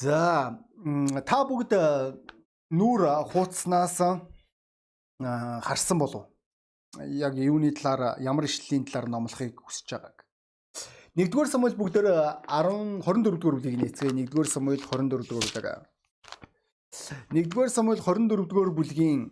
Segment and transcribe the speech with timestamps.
[0.00, 0.58] За
[1.22, 1.72] та бүгд
[2.74, 4.00] нүүр хууцснаас
[5.62, 6.26] харсан болов
[6.98, 10.26] яг юуны талаар ямар ишлэлийн талаар номлохыг хүсэж байгааг.
[11.14, 12.10] 1-р Самуэль бүгдээр
[12.50, 14.26] 10 24 дугаар бүлгийг нээцгээе.
[14.26, 15.86] 1-р Самуэль 24 дугаар бүлэг.
[17.30, 19.30] 1-р Самуэль 24 дугаар бүлгийн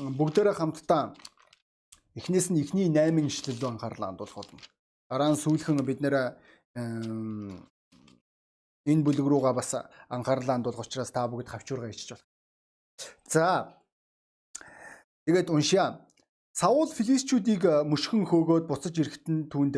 [0.00, 1.12] бүгдээрээ хамтдаа
[2.16, 4.60] эхнээс нь эхний 8 ишлэл рүү анхаарлаа хандуулах болно.
[5.12, 6.40] Дараа нь сүүлхэн бид нэр
[8.86, 9.70] энэ бүлэг рүүгээ бас
[10.10, 12.26] анхаарлаа хандуулах учраас та бүгд хавчуурга ичж болох.
[13.28, 13.78] За.
[15.26, 16.02] Тэгээд уншия.
[16.52, 19.76] Саул филистчүүдийг мөшгөн хөөгөөд буцаж ирэхэд нь түүнд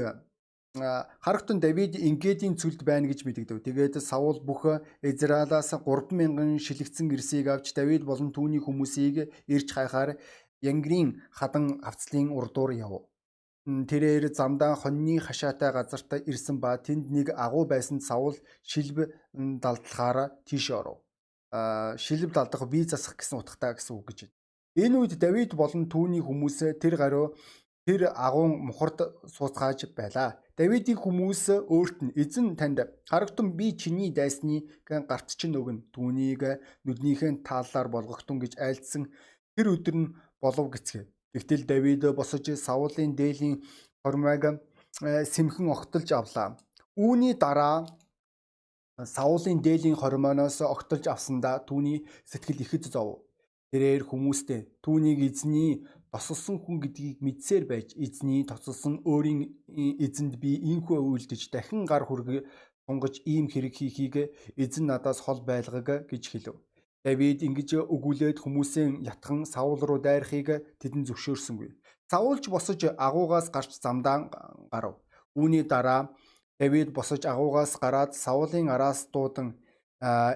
[0.74, 3.62] харагтун Давид Ингедийн цүлд байна гэж мэдэгдэв.
[3.62, 4.66] Тэгээд Саул бүх
[5.06, 10.18] Израилаас 3000 шилэгцэн гэрсийг авч Давид болон түүний хүмүүсийг ирж хайхаар
[10.66, 13.06] Янгрийн хадан авцлын урдуур яв.
[13.64, 20.68] Тэрээр замдаа хоньны хашаатай газарт ирсэн ба тэнд нэг агуу байсан Саул шилб далдлахаараа тийш
[20.70, 21.00] оров.
[21.96, 24.36] Шилб далдах бие засах гэсэн утгатай гэсэн үг гэж байна.
[24.76, 27.32] Энэ үед Давид болон түүний хүмүүс тэр гаруй
[27.88, 29.00] тэр агуун мухард
[29.32, 30.36] сууцгааж байлаа.
[30.60, 35.88] Давидын хүмүүс өөрт нь эзэн танд харагтун би чиний дайсны гарт чинь өгнө.
[35.88, 39.08] Түүнийг нүднийхэн тааллаар болгохтун гэж айлдсан
[39.56, 41.13] тэр өдөр нь болов гэцгээ.
[41.34, 43.58] Тэгтэл Давид босож Саулын дээлийн
[44.06, 44.44] хормойг
[45.02, 46.54] э, сэмхэн огтолж авлаа.
[46.94, 47.90] Үүний дараа
[49.02, 53.26] Саулын дээлийн хормоноос огтолж авсандаа түүний сэтгэл ихэд зов.
[53.74, 55.82] Тэрээр хүмүүстэй түүнийг эзний
[56.14, 59.40] тосолсон хүн гэдгийг мэдсээр байж эзний тоцолсон өөрийн
[60.06, 62.46] эзэнд би ийхүү үйлдэж дахин гар хүргэ
[62.86, 64.14] тунгаж ийм хэрэг хийхийг
[64.54, 66.54] эзэн надаас хол байлгаг гэж хэлв.
[67.04, 71.76] Давид ингэж өгүүлээд хүмүүсийн ятхан Саул руу дайрахыг тэдэн зөвшөөрсөнгүй.
[72.08, 74.32] Саулч босож агуугаас гарч замдаа
[74.72, 74.96] гарав.
[75.36, 76.16] Үүний дараа
[76.58, 79.60] Давид босож агуугаас гараад Саулын араас дуудан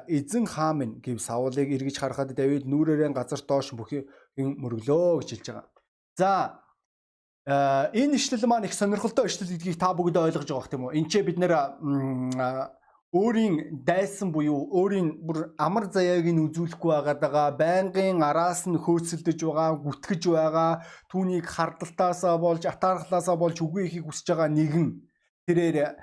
[0.09, 4.05] эзэн хаа минь гэв Саулыг эргэж харахад Давид нүрээрээ газар доош бүхий
[4.37, 5.67] мөрөглөө гэж хэлж байгаа.
[6.17, 6.31] За
[7.49, 10.97] энэ ишлэл маань их сонирхолтой ишлэл гэдгийг та бүгд ойлгож байгаа бох тийм үү?
[11.01, 11.53] Энд ч бид нэр
[13.13, 19.39] өөрийн дайсан буюу өөрийн бүр амар заяаг нь үзүүлэхгүй байгаад байгаа байнгын араас нь хөөцөлдөж
[19.49, 24.87] байгаа гүтгэж байгаа түүнийг хардалтаасаа болж атаархлаасаа болж үгүй ихийг хүсэж байгаа нэгэн
[25.49, 25.97] тэрээр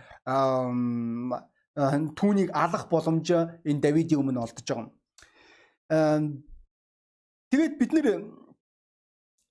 [2.17, 3.27] түүнийг алах боломж
[3.61, 4.89] энэ Давидын өмнө олдож байгаа.
[7.53, 8.07] Тэгээд бид нэр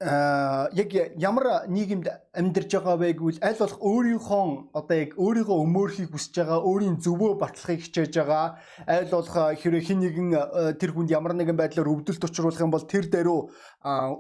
[0.05, 2.07] яг ямар нийгэмд
[2.37, 4.45] амьдарч байгаа вэ гэвэл аль болох өөрийнхөө
[4.77, 10.05] одоо яг өөрийгөө өмөөрхийг хүсэж байгаа өөрийн зөвөө батлахыг хичээж байгаа аль болох хэрэг хин
[10.05, 10.29] нэгэн
[10.77, 13.41] тэр хүнд ямар нэгэн байдлаар өвдөлт учруулах юм бол тэр дээрөө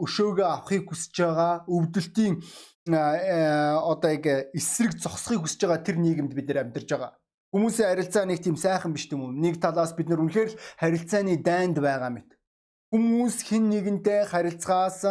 [0.01, 2.35] өшөөгөө авахыг хүсэж байгаа өвдөлтийн
[2.89, 4.25] одоо яг
[4.57, 7.13] эсрэг зогсохыг хүсэж байгаа тэр нийгэмд бид нэр амьдарч байгаа.
[7.53, 9.37] Хүмүүсийн харилцаа нэг тийм сайхан биш юм уу?
[9.37, 12.35] Нэг талаас бид нар үнэхээр л харилцааны дайнд байгаа мэт.
[12.91, 15.03] Хүмүүс хин нэгэнтэй харилцагаас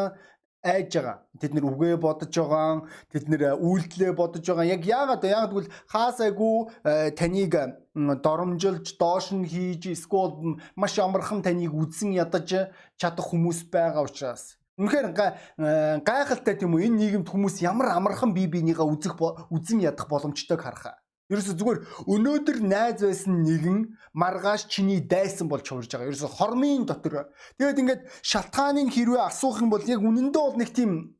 [0.63, 1.17] айж байгаа.
[1.39, 4.71] Тэд нэр үгээ бодож байгаа, тэд нэр үйлдэлээ бодож байгаа.
[4.71, 6.55] Яг яагаад яагаад гэвэл хаасайгүй
[6.87, 7.53] э, таныг
[7.93, 15.07] доромжилж доош нь хийж эсвэл маш амархан таныг үзэн ядаж чадах хүмүүс байгаа учраас Үнэхээр
[15.13, 19.21] э, гайхалтай тийм үү энэ нийгэмд хүмүүс ямар амархан бие биенийгээ үзэх
[19.53, 20.97] үзэн ядах боломжтойг харахаа.
[21.33, 21.79] Ерөөсө зүгээр
[22.13, 23.79] өнөөдөр найз байсан нэгэн
[24.13, 26.13] маргааш чиний дайсан болж хуурж байгаа.
[26.13, 27.33] Ерөөсө хормын дотор.
[27.57, 31.17] Тэгээд ингээд шалтгааныг хэрвээ асуух юм бол яг үнэндээ бол нэг тийм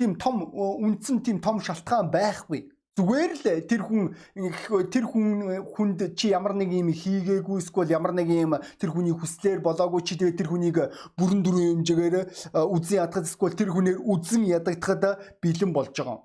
[0.00, 2.72] тийм том үндсэн тийм том шалтгаан байхгүй.
[2.94, 4.14] Зүгээр л тэр хүн
[4.86, 9.58] тэр хүн хүнд чи ямар нэг юм хийгээгүй эсвэл ямар нэг юм тэр хүний хүслээр
[9.66, 10.78] болоогүй чи тэгээ тэр хүнийг
[11.18, 12.16] бүрэн дүрэн хэмжээгээр
[12.54, 15.02] үзэн ядахад эсвэл тэр хүнээр үзэн ядагдахад
[15.42, 16.22] бэлэн болж байгаа.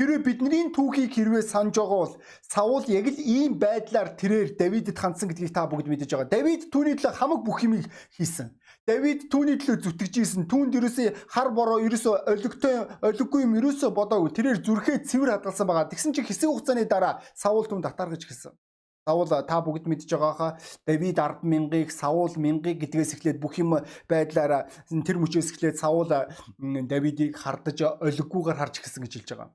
[0.00, 5.28] Хэрвээ бидний түүхийг хэрвээ санаж байгаа бол Саул яг л ийм байдлаар тэрээр Давидэд хандсан
[5.28, 6.32] гэдгийг та бүгд мэдэж байгаа.
[6.32, 7.84] Давид түүний төлөө хамаг бүх юмыг
[8.16, 8.48] хийсэн.
[8.88, 10.48] Давид түүний төлөө зүтгэж ийсэн.
[10.48, 14.32] Түүнд ерөөсөө хар бороо ерөөсөө олигтой олиггүй юм ерөөсөө бодоогүй.
[14.32, 15.92] Тэрээр зүрхээ цэвэр хадгалсан байгаа.
[15.92, 18.56] Тэгсэн чинь хэсэг хугацааны дараа Саул түнд татаргаж хэлсэн.
[19.04, 20.56] Саул та бүгд мэдж байгааха
[20.88, 27.36] Давид 10 мянгаыг Саул мянгыг гэдгээс эхлээд бүх юм байдлаараа тэр мөчөөс эхлээд Саул Давидыг
[27.36, 29.50] хардаж олиггүйгээр харж гисэн гэж хэлж байгаа.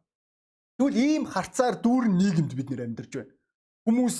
[0.75, 3.33] Тэгвэл ийм харцаар дүүрэн нийгэмд бид нэр амьдарч байна.
[3.85, 4.17] Хүмүүс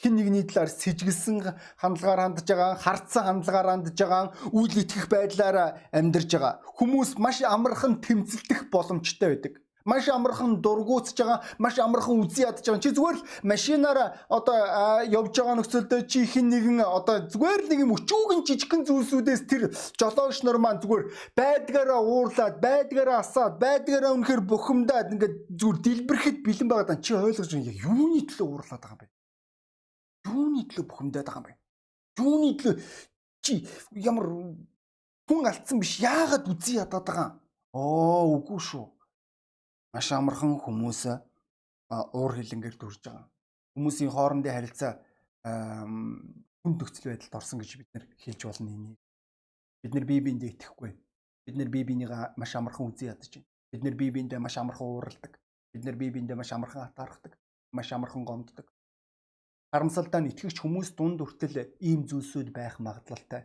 [0.00, 1.36] хин нэгний талаар сэжгэлсэн
[1.78, 6.64] хандлагаар хандж байгаа, харцсан хандлагаар хандж байгаа, үйл итгэх байдлаар амьдарч байгаа.
[6.74, 12.82] Хүмүүс маш амархан тэмцэлдэх боломжтой байдаг маш амархан дургуутж байгаа, маш амархан үзий ядж байгаа.
[12.82, 13.98] Чи зүгээр л машинаар
[14.28, 14.56] одоо
[15.06, 19.62] явж байгаа нөхцөлдөө чи хин нэгэн одоо зүгээр нэг юм өчүүгэн жижигхэн зүйлсүүдээс тэр
[19.98, 21.04] жолооч нар маань зүгээр
[21.36, 27.50] байдгаараа уурлаад, байдгаараа асаад, байдгаараа үнэхэр бухимдаад ингээд зүгээр дэлбэрэхэд бэлэн байгаа даа чи ойлгож
[27.50, 29.08] байгаа юуны төлөө уурлаад байгаа юм бэ?
[30.30, 31.54] юуны төлөө бухимдаад байгаа юм бэ?
[32.22, 32.74] Юуны төлөө
[33.42, 33.66] чи
[33.98, 34.26] ямар
[35.26, 37.28] хүн алдсан биш яагаад үзий ядаад байгаа?
[37.72, 38.84] Оо үгүй шүү.
[39.92, 41.00] Маш амархан хүмүүс
[42.16, 43.28] уур хилэнгээр дүрж байгаа.
[43.76, 44.92] Хүмүүсийн хоорондын харилцаа
[45.44, 48.96] хүн төгсөл байдалд орсон гэж бид нэр хэлж болно энийг.
[49.84, 50.92] Бид нэр бие биендээ итгэхгүй.
[51.44, 53.48] Бид нэр бие бинийгаа маш амархан үзий ядаж байна.
[53.68, 55.32] Бид нэр бие биендээ маш амархан ууралдаг.
[55.76, 57.36] Бид нэр бие биендээ маш амархан атаархдаг.
[57.76, 58.72] Маш амархан гомддог.
[59.76, 63.44] Харамсалтай нь итгэгч хүмүүс дунд хүртэл ийм зүйлсүүд байх магадлалтай.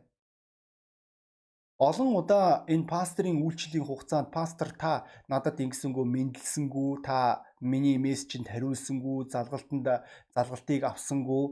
[1.77, 9.29] Олон удаа энэ пасторын үйлчлэлийн хугацаанд пастор та надад ингэсэнгүү мэдлсэнгүү та миний мессежинд хариулсангүй
[9.29, 9.85] залгалтанд
[10.33, 11.45] залгалтыг авсангүй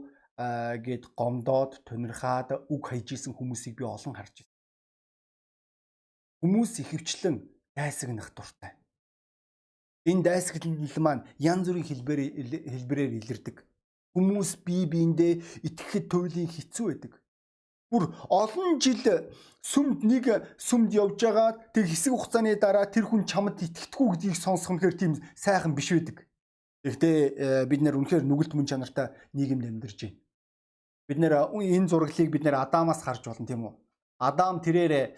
[0.82, 4.54] гэд гомдоод тунирхаад үг хайжсэн хүмүүсийг би олон харж байна.
[6.42, 7.36] Хүмүүс ихэвчлэн
[7.78, 8.74] дайсагнах дуртай.
[10.10, 12.20] Энэ дайсагнал маань янз бүрийн хэлбэр
[12.66, 13.56] хэлбэрээр илэрдэг.
[14.18, 17.14] Хүмүүс бие биендээ итгэхэд туйлын хэцүү байдаг
[17.90, 18.98] Бүр олон жил
[19.62, 24.74] сүмд нэг сүмд явж байгаа тэг хэсэг хугацааны дараа тэр хүн чамд итгэдэггүй гэдгийг сонсох
[24.74, 26.26] нь хэр тийм сайхан биш байдаг.
[26.86, 30.18] Гэхдээ э, бид нэр үнэхээр нүгэлт мөн чанартай нийгэмд амьдарч байна.
[31.10, 33.74] Бид нэр энэ зураглыг бид нэр Адамаас харж болно тийм үү?
[34.18, 35.14] Адам тэрээр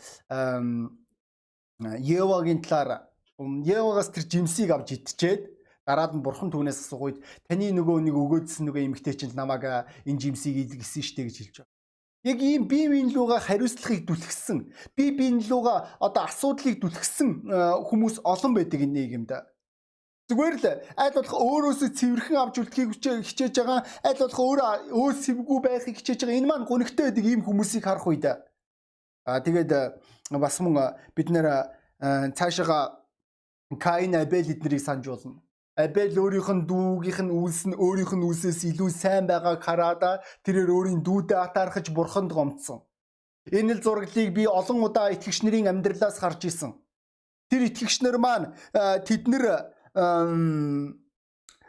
[1.79, 5.49] Евагийн талаар Евагаас тэр жимсийг авч идчихэд
[5.87, 10.69] дараад нь бурхан түүнээс асуугүйд таны нөгөө нэг өгөөдсөн нөгөө эмэгтэй чинь намайг энэ жимсийг
[10.69, 11.57] идгэсэн штэ гэж хэлж.
[12.25, 18.27] Яг ийм бие биен луга хариуцлагыг дүлгсэн, бие биен луга одоо асуудлыг дүлгсэн э, хүмүүс
[18.27, 19.31] олон байдаг энэ нийгэмд.
[20.29, 20.67] Зүгээр л
[20.99, 22.91] аль болох өөрөөсөө цэвэрхэн авч үлдэхийг
[23.23, 26.39] хичээж байгаа, аль болох өөрөө өө сэвгүй байхыг хичээж байгаа.
[26.43, 28.27] Энэ маань гонхтой байдаг ийм хүмүүсийг харах үед.
[28.27, 29.83] Аа тэгээд э,
[30.35, 31.57] бас мөн бид нэр э,
[32.35, 32.99] цаашаага
[33.79, 35.39] Каин Абель эднэрийг санаж болно.
[35.79, 40.03] Абель өөрийнх нь дүүгийнх нь үйлс нь өөрийнх нь үйлсээс илүү сайн байгааг хараад
[40.43, 42.83] тэрээр өөрийн дүүдэд атаархаж бурханд гомдсон.
[43.47, 46.75] Энэ л зураглыг би олон удаа итгэгч нарын амьдралаас харж исэн.
[47.47, 48.51] Тэр итгэгч нар маань
[49.07, 49.71] тэд нар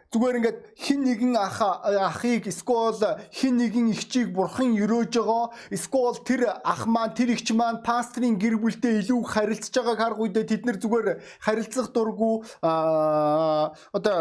[0.09, 2.97] Зүгээр ингээд хин нэгэн ах ахыг эсвэл
[3.29, 5.53] хин нэгэн эгчийг бурхан өрөөж байгаа.
[5.69, 10.49] Эсвэл тэр ах маань тэр эгч маань пастрын гэр бүлтэй илүү харилцаж байгааг харах үедээ
[10.49, 14.17] тэд нар зүгээр харилцах дурггүй одоо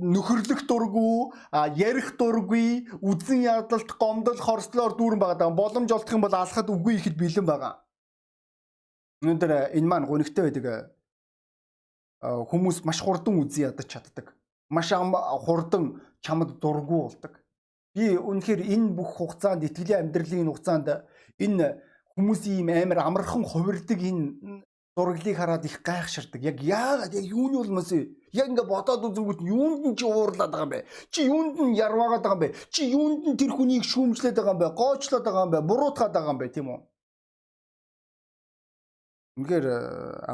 [0.00, 1.36] нөхөрлөх дурггүй
[1.76, 5.52] ярих дурггүй үзэн ядалт гомдол хорслоор дүүрэн байгаа.
[5.52, 7.84] Боломж олдох юм бол алхахад үгүй ихэд бэлэн байгаа.
[9.20, 10.88] Өнөөдөр энэ маань гонигтой байдаг
[12.24, 14.37] хүмүүс маш хурдан үзэн ядаж чаддаг
[14.68, 17.32] маш хурдан чамд дургу болдог.
[17.94, 20.86] Би үнэхээр энэ бүх хугацаанд итгэлийн амьдралын хугацаанд
[21.38, 21.66] энэ
[22.16, 24.62] хүмүүсийн ийм амар амархан хувирдаг энэ
[24.98, 26.42] зураглыг хараад их гайхширдаг.
[26.42, 30.72] Яг яагаад яг юуны улмаас яг ингээ бодоод үзэнгүүт юунд нь чи уурлаад байгаа юм
[30.74, 30.84] бэ?
[31.10, 32.54] Чи юунд нь ярваагаад байгаа юм бэ?
[32.74, 34.74] Чи юунд нь тэр хүнийг шүүмжлээд байгаа юм бэ?
[34.74, 35.60] Гоочлоод байгаа юм бэ?
[35.70, 36.48] Буруутгаад байгаа юм бэ?
[36.50, 36.80] Тийм үү?
[39.38, 39.78] Үнэхээр э,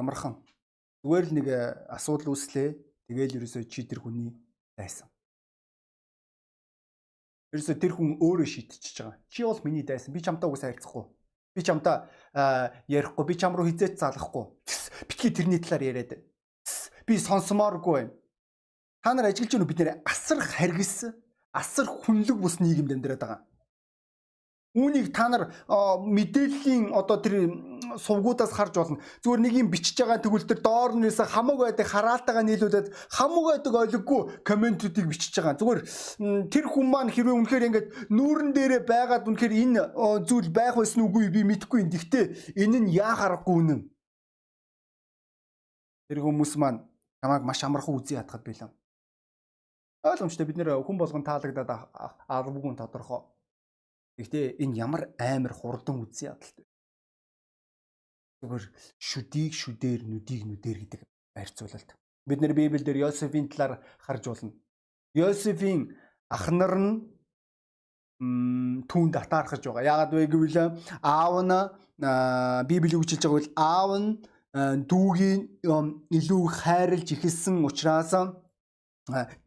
[0.00, 0.34] амархан.
[1.04, 1.60] Зүгээр л нэг э,
[1.92, 2.68] асуудал үүслээ.
[3.08, 4.32] Тэгээл ерөөсөө чи тэр хүний
[4.78, 5.08] дайсан.
[7.52, 9.18] Ерөөсөө тэр хүн өөрөө шийдчихэж байгаа.
[9.28, 10.14] Чи бол миний дайсан.
[10.14, 11.04] Би чамтай угсаа харьцахгүй.
[11.54, 12.08] Би чамтай
[12.88, 13.24] ярихгүй.
[13.28, 14.44] Би чам руу хизээч залахгүй.
[15.06, 16.18] Битгий тэрний талаар яриад.
[17.06, 18.12] Би сонсомооргүй байна.
[19.04, 19.68] Та нар ажиллаж байна уу?
[19.68, 21.04] Бид нэр асар харгис,
[21.52, 23.40] асар хүнлэг бус нийгэмд амьдраад байгаа.
[24.74, 27.46] Үүнийг та нар мэдээллийн одоо тэр
[27.98, 28.98] сувгуудаас харж болно.
[29.22, 33.74] Зүгээр нэг юм бичиж байгаа тэгвэл тэр доор юуса хамаг байдаг хараалтайгаа нийлүүлээд хамаг байдаг
[33.74, 35.58] ойлгохгүй комментүүдийг бичиж байгаа.
[35.58, 35.80] Зүгээр
[36.50, 39.82] тэр хүн маань хэрвээ үнэхээр ингээд нүүрэн дээрээ байгаад үнэхээр энэ
[40.26, 41.86] зүйл байх байсан үгүй би мэдэхгүй.
[41.88, 43.80] Гэхдээ энэ нь яа харахгүй үнэн.
[46.08, 46.84] Тэр хүмүүс маань
[47.22, 48.70] намайг маш амархан үзий хатгад байлаа.
[50.04, 51.88] Ойлгомжтой бид нэр хүн болгон таалагдаад
[52.28, 53.24] албагүй тодорхой
[54.18, 56.64] Гэхдээ энэ ямар амар хурдан үзсэн ядалт вэ?
[58.44, 58.64] Зүгээр
[59.00, 61.00] шүдийг шүдээр нүдийг нүдээр гэдэг
[61.32, 61.90] байрцуулалт.
[62.28, 64.52] Бид нэр Библиэлд Йосефийн талаар харж болно.
[65.16, 65.96] Йосефийн
[66.28, 66.92] ах нар нь
[68.20, 69.88] түүнд атаархаж байгаа.
[69.88, 71.56] Яагаад вэ гэвэл аав нь
[72.68, 74.08] Библи үгжилж байгаа бол аав нь
[74.90, 75.40] дүүгийн
[76.12, 78.12] илүү хайрлж ихэлсэн учраас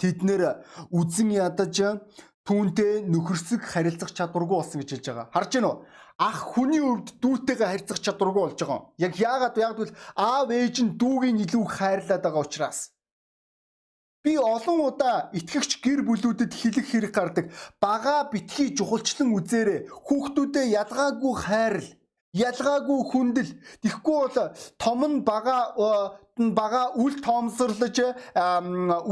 [0.02, 0.42] тэд нэр
[0.90, 2.02] үзэн ядаж
[2.48, 5.28] түүнтэй нөхөрсөг харилцах чадваргүй болсон гэж хэлж байгаа.
[5.36, 5.84] Харж байна уу?
[6.18, 8.80] Ах хүний өвд дүүтэйгээ харилцах чадваргүй болж байгаа.
[9.04, 12.80] Яг яагаад яагаад гэвэл аав ээж нь дүүгийн илүү хайрлаад байгаа учраас.
[14.24, 17.46] Би олон удаа итгэгч гэр бүлүүдэд хэлэх хэрэг гардаг.
[17.84, 19.92] Бага битгий жухалчлан үзээрэй.
[19.92, 21.90] Хүүхдүүдэд ялгаагүй хайрл
[22.38, 23.52] ялгаагүй хүндэл
[23.84, 24.38] тэгэхгүй бол
[24.78, 25.76] том нь бага
[26.38, 27.98] бага үл тоомсорлож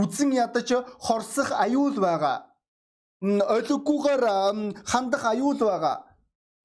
[0.01, 2.54] үзэн ядаж хорсох аюул байгаа
[3.23, 4.23] олиггүйгээр
[4.83, 6.03] хандах аюул байгаа.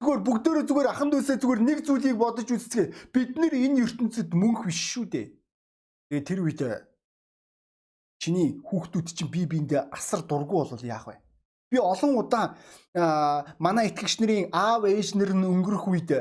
[0.01, 3.13] Зүгээр бүгдөө зүгээр ахын дүүсээ зүгээр нэг зүйлийг бодож үзцгээ.
[3.13, 5.27] Бид нэр энэ ертөнцид мөнх биш шүү дээ.
[6.09, 6.61] Тэгээ тэр үед
[8.17, 11.21] чиний хүүхдүүд чинь бие биендээ асар дургу бол яах вэ?
[11.69, 12.57] Би олон удаа
[13.61, 16.11] манай итгэгч нарын аав ээж нар нь өнгөрөх үед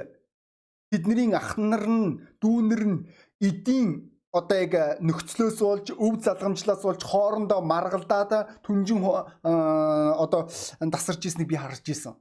[0.93, 2.99] тэдний ах нар нь дүүнэр нь
[3.41, 10.47] эдийн одоо яг нөхцлөөс болж өв залгамжлаас болж хоорондоо маргалдаад түнжин одоо
[10.79, 12.15] тасарч ийснийг би харж ийсэн.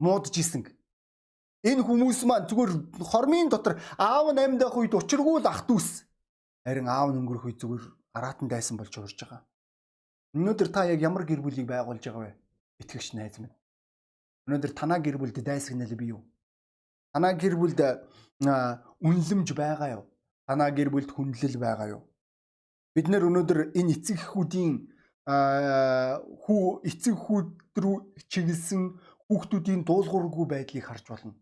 [0.00, 0.64] Муудж ийсэн.
[1.66, 2.72] Энэ хүмүүс маань зүгээр
[3.04, 6.08] хормын дотор аав нь амьд байх үед учиргүй л ах дүүс.
[6.64, 7.84] Харин аав нь өнгөрөх үед зүгээр
[8.16, 9.44] араатан дайсан болж урж байгаа.
[10.36, 12.32] Өнөөдөр та яг ямар гэр бүлийг байгуулж байгаа вэ?
[12.80, 13.52] Итгэгч найз минь.
[14.48, 16.22] Өнөөдөр танаа гэр бүлд дайсагнал би юу?
[17.12, 17.80] Танаа гэр бүлд
[19.00, 20.04] үнлэмж байгаа юу?
[20.46, 22.02] Танаа гэр бүлд хүндлэл байгаа юу?
[22.94, 24.74] Бид нэр өнөөдөр энэ эцэг эхүүдийн
[25.26, 27.48] хүү эцэг хүүд
[27.82, 27.96] рүү
[28.30, 28.82] чиглэсэн
[29.26, 31.34] хүүхдүүдийн дуулуургүй байдлыг харж болно.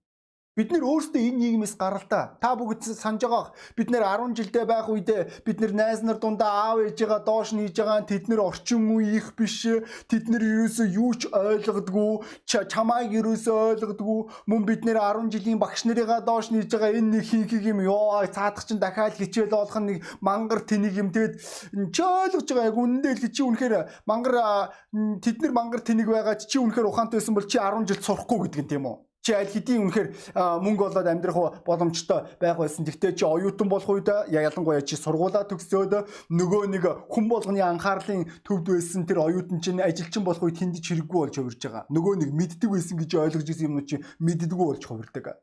[0.55, 2.39] Бид нэр өөрсдөө энэ нийгмээс гаралтай.
[2.39, 6.79] Та бүгд санаж байгаа бид нэр 10 жилдээ байх үедээ бид нэр найз нар дундаа
[6.79, 9.67] аав ээжигээ доош нийж байгаа тэд нэр орчин үеих биш.
[10.07, 14.21] Тэд нэр ерөөсөө юу ч ойлгодгүй, чамайг ерөөсөө ойлгодгүй.
[14.47, 18.23] Мөн бид нэр 10 жилийн багш нарыгаа доош нийж байгаа энэ нэг хийх юм ёо
[18.31, 21.35] цаадах чинь дахиад хичээл болох нэг мангар тэнийг юм тэгэд
[21.91, 24.71] чи ойлгож байгаа яг үнэндээ л чи үнэхээр мангар
[25.19, 28.63] тэд нэр мангар тэнийг байгаа чи үнэхээр ухаантай байсан бол чи 10 жил сурахгүй гэдэг
[28.63, 29.14] юм тийм үү?
[29.25, 32.85] Чи аль хэдийн үнэхээр мөнгө олоод амьдрах боломжтой байх байсан.
[32.85, 38.69] Гэхдээ чи оюутан болох үед ялангуяа чи сургуулаа төгсөөд нөгөө нэг хүн болгоны анхаарлын төвд
[38.69, 41.89] байсан тэр оюутан чинь ажилчин болох үед тэнд чирэггүй болж хувирж байгаа.
[41.89, 45.41] Нөгөө нэг мэддэг байсан гэж ойлгож ирсэн юм уу чи мэддэггүй болж хувирдаг.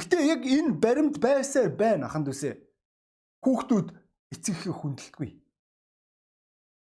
[0.00, 2.64] Гэхдээ яг энэ баримт байсаар байна аханд үсэ.
[3.44, 3.92] Хүүхдүүд
[4.32, 5.30] эцэг их хүндэлтгүй.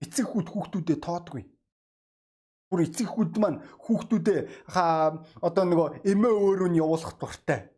[0.06, 1.51] Эцэг хүүхд хүүхдүүдэд тоодгүй
[2.72, 4.40] бүр эцэгхүүд маань хүүхдүүдээ
[5.44, 7.68] одоо нөгөө эмээ өөрөө нь явуулах дуртай.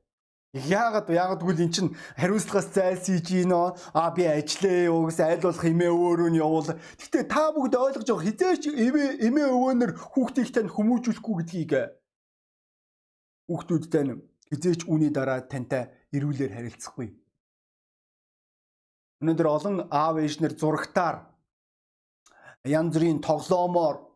[0.55, 6.31] Яагаад яагаад гэвэл эн чинь хариуцлагаас зайлсхийж гинөө а би ажиллаа юугс айлуулах эмээ өөрөө
[6.31, 6.79] нь явуул.
[6.95, 11.73] Гэтэ та бүгд ойлгож байгаа хизээч эмээ эмээ өвөөнөр хүүхдийг тань хүмүүжүүлэхгүй гэдгийг
[13.51, 17.11] хүүхдүүд тань хизээч үүний дараа тантай эрүүлэр харилцахгүй.
[19.27, 21.35] Өнөөдөр олон аав ээж нар зурагтаар
[22.63, 24.14] янз бүрийн тоглоомоор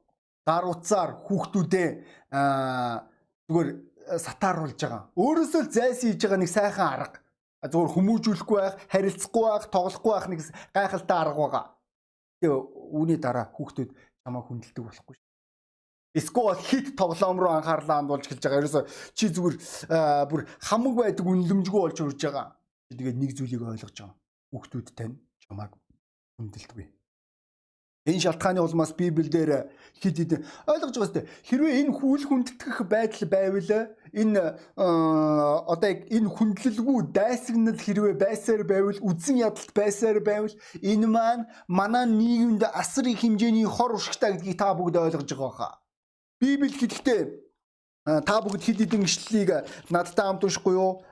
[0.48, 1.88] гар утсаар хүүхдүүдээ
[2.32, 3.68] зүгээр
[4.16, 5.02] сатааруулж байгаа.
[5.12, 7.20] Өөрөөсөө зайс хийж байгаа нэг сайхан арга.
[7.68, 10.40] Зүгээр хүмүүжүүлэхгүй байх, харилцахгүй байх, тоглохгүй байх нэг
[10.72, 11.64] гайхалтай арга байгаа.
[12.40, 12.60] Тэгээ
[12.96, 13.90] үүний дараа хүүхдүүд
[14.24, 15.16] чамаа хүндэлдэг болохгүй.
[16.16, 18.60] Эсвэл хит тоглоом руу анхаарлаа хандуулж эхэлж байгаа.
[18.64, 19.56] Ерөөсө чи зүгээр
[20.32, 22.56] бүр хамаг байдаг үнлэмжгүй болж урж байгаа.
[22.88, 24.16] Тэгээд нэг зүйлийг ойлгож байгаа.
[24.54, 25.76] Хүүхдүүд тань чамааг
[26.40, 26.97] хүндэлдэг.
[28.08, 29.68] Энэ шалтгааны улмаас Библиэлд
[30.00, 30.32] хэд хэд
[30.64, 33.70] ойлгож байгаа сте хэрвээ энэ хүл хүндэтгэх байдал байвал
[34.16, 34.42] энэ
[35.68, 42.06] одоо яг энэ хүндлэлгүй дайсагнал хэрвээ байсаар байвал үдсэн ядалт байсаар байвал энэ маань манай
[42.08, 45.74] нийгэмд асар их хэмжээний хор уршигтай гэдгийг та бүгд ойлгож байгаа хаа.
[46.40, 47.22] Библи хэлэхдээ
[48.24, 51.04] та бүгд хэд хэдэн ишлэлийг надтай хамт уншихгүй юу?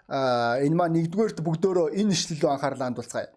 [0.65, 3.36] Энэ маань нэгдүгээрт бүгдөө энэ ишлэл рүү анхаарлаа хандуулцгаая.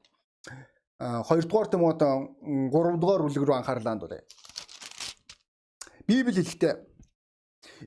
[1.00, 4.24] 2 дугаар Тимотон 3 дугаар бүлэг рүү анхаарлаа хандуулъя.
[6.08, 6.74] Библи хэлэхдээ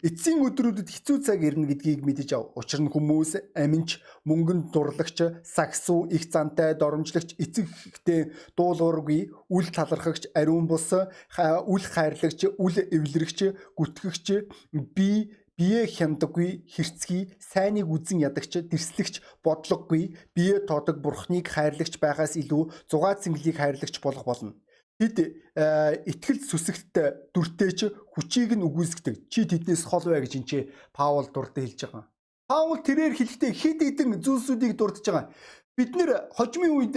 [0.00, 2.56] эцсийн өдрүүдэд хэцүү цаг ирнэ гэдгийг мэдэж ав.
[2.56, 10.64] Учир нь хүмүүс аминч, мөнгөнд дурлагч, сагсуу, их зантай, доромжлогч, эцэгтэй дуулуургүй, үл талархагч, ариун
[10.64, 13.40] бус, үл хайрлагч, үл эвлэрэгч,
[13.76, 14.26] гүтгэгч,
[14.96, 22.90] би бие хямдаггүй хэрцгий сайныг үзэн ядагч тэрслэгч бодлогогүй бие тоодог бурхныг хайрлагч байгаас илүү
[22.90, 24.58] зугаа цэнгэлийг хайрлагч болох болно.
[24.98, 26.98] Тэд э, итгэл сүсэгт
[27.30, 27.78] дүртэйч
[28.10, 29.30] хүчийг нь үгүйсгдэг.
[29.30, 32.10] Чи тэднээс хол бай гэж энэ Паул дуртай хэлж байгаа.
[32.50, 35.30] Паул тэрээр хэлэхдээ хэд хэдэн зүйлсүүдийг дурдж байгаа.
[35.78, 36.96] Бид нэр хожмын үед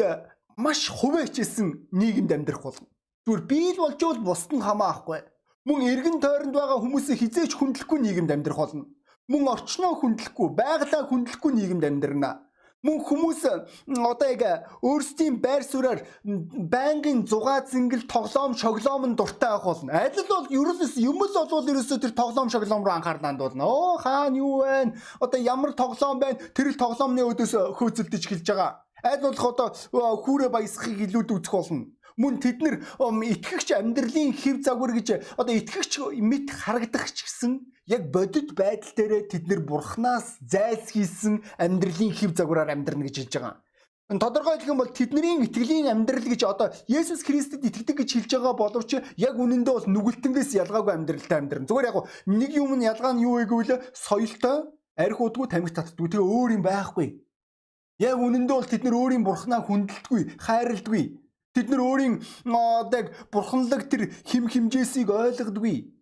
[0.57, 2.89] маш хувээчсэн нийгэмд амьдрах болно.
[3.29, 5.21] Зүгээр бий л болж бол бусд нь хамаахгүй
[5.65, 8.85] Мөн эргэн тойронд байгаа хүмүүсийг хизээч хүндлэхгүй нийгэмд амьдрах болно.
[9.25, 12.45] Мөн орчноо хүндлэхгүй, байгалаа хүндлэхгүй нийгэмд амьдрна.
[12.85, 13.41] Мөн хүмүүс
[13.89, 19.89] одоо яг өөрсдийн байр суурьаар байнгын зугаа зингэл тоглоом шоглоом нь дуртай байх болно.
[19.89, 23.65] Адил бол ерөөсөөс юм л болвол ерөөсөө тэр тоглоом шоглоом руу анхаарал хандуулна.
[23.65, 24.93] Оо хаана юу вэ?
[25.17, 26.37] Одоо ямар тоглоом байна?
[26.53, 28.85] Тэр л тоглоомны өдөөс хөөцөлдөж эхэлж байгаа.
[29.01, 29.73] Аль болох одоо
[30.21, 35.93] хүүрэ баясахыг илүүд үзэх болно мөн тэд нар итгэгч амьдралын хэв загвар гэж одоо итгэгч
[36.19, 37.59] мэд харагдах ч гэсэн
[37.91, 43.33] яг бодит байдал дээр тэд нар бурхнаас зайлс хийсэн амьдралын хэв загвараар амьдрна гэж хэлж
[43.35, 43.55] байгаа.
[44.05, 48.53] Тодорхой хэлэх юм бол тэдний итгэлийн амьдрал гэж одоо Есүс Христэд итгэдэг гэж хэлж байгаа
[48.53, 51.65] боловч яг үнэндээ бол нүгэлтэнгээс ялгаагүй амьдралтай амьдран.
[51.65, 51.97] Зүгээр яг
[52.29, 56.07] нэг юм нь ялгаа нь юу вэ гэвэл соёлтой, арх удгүй, тамхи татдгүй.
[56.13, 57.17] Тэгээ өөр юм байхгүй.
[57.97, 61.03] Яг үнэндээ бол тэд нар өөрийн бурхнаа хүндэлдэггүй, хайрладаггүй.
[61.55, 65.95] Тэд нар өөрийн одоо бурханлаг тэр хим химжээсийг ойлгодоггүй.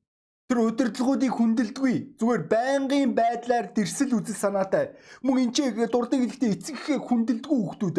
[0.49, 2.17] Тэр удирдлагуудыг хүндэлдэггүй.
[2.17, 4.97] Зүгээр байнгын байдлаар дэрсэл үзэл санаатай.
[5.21, 5.57] Мөн энэ ч
[5.93, 7.97] дурддаг хэлэхдээ эцэг ихээ хүндэлдэггүй хүүхдүүд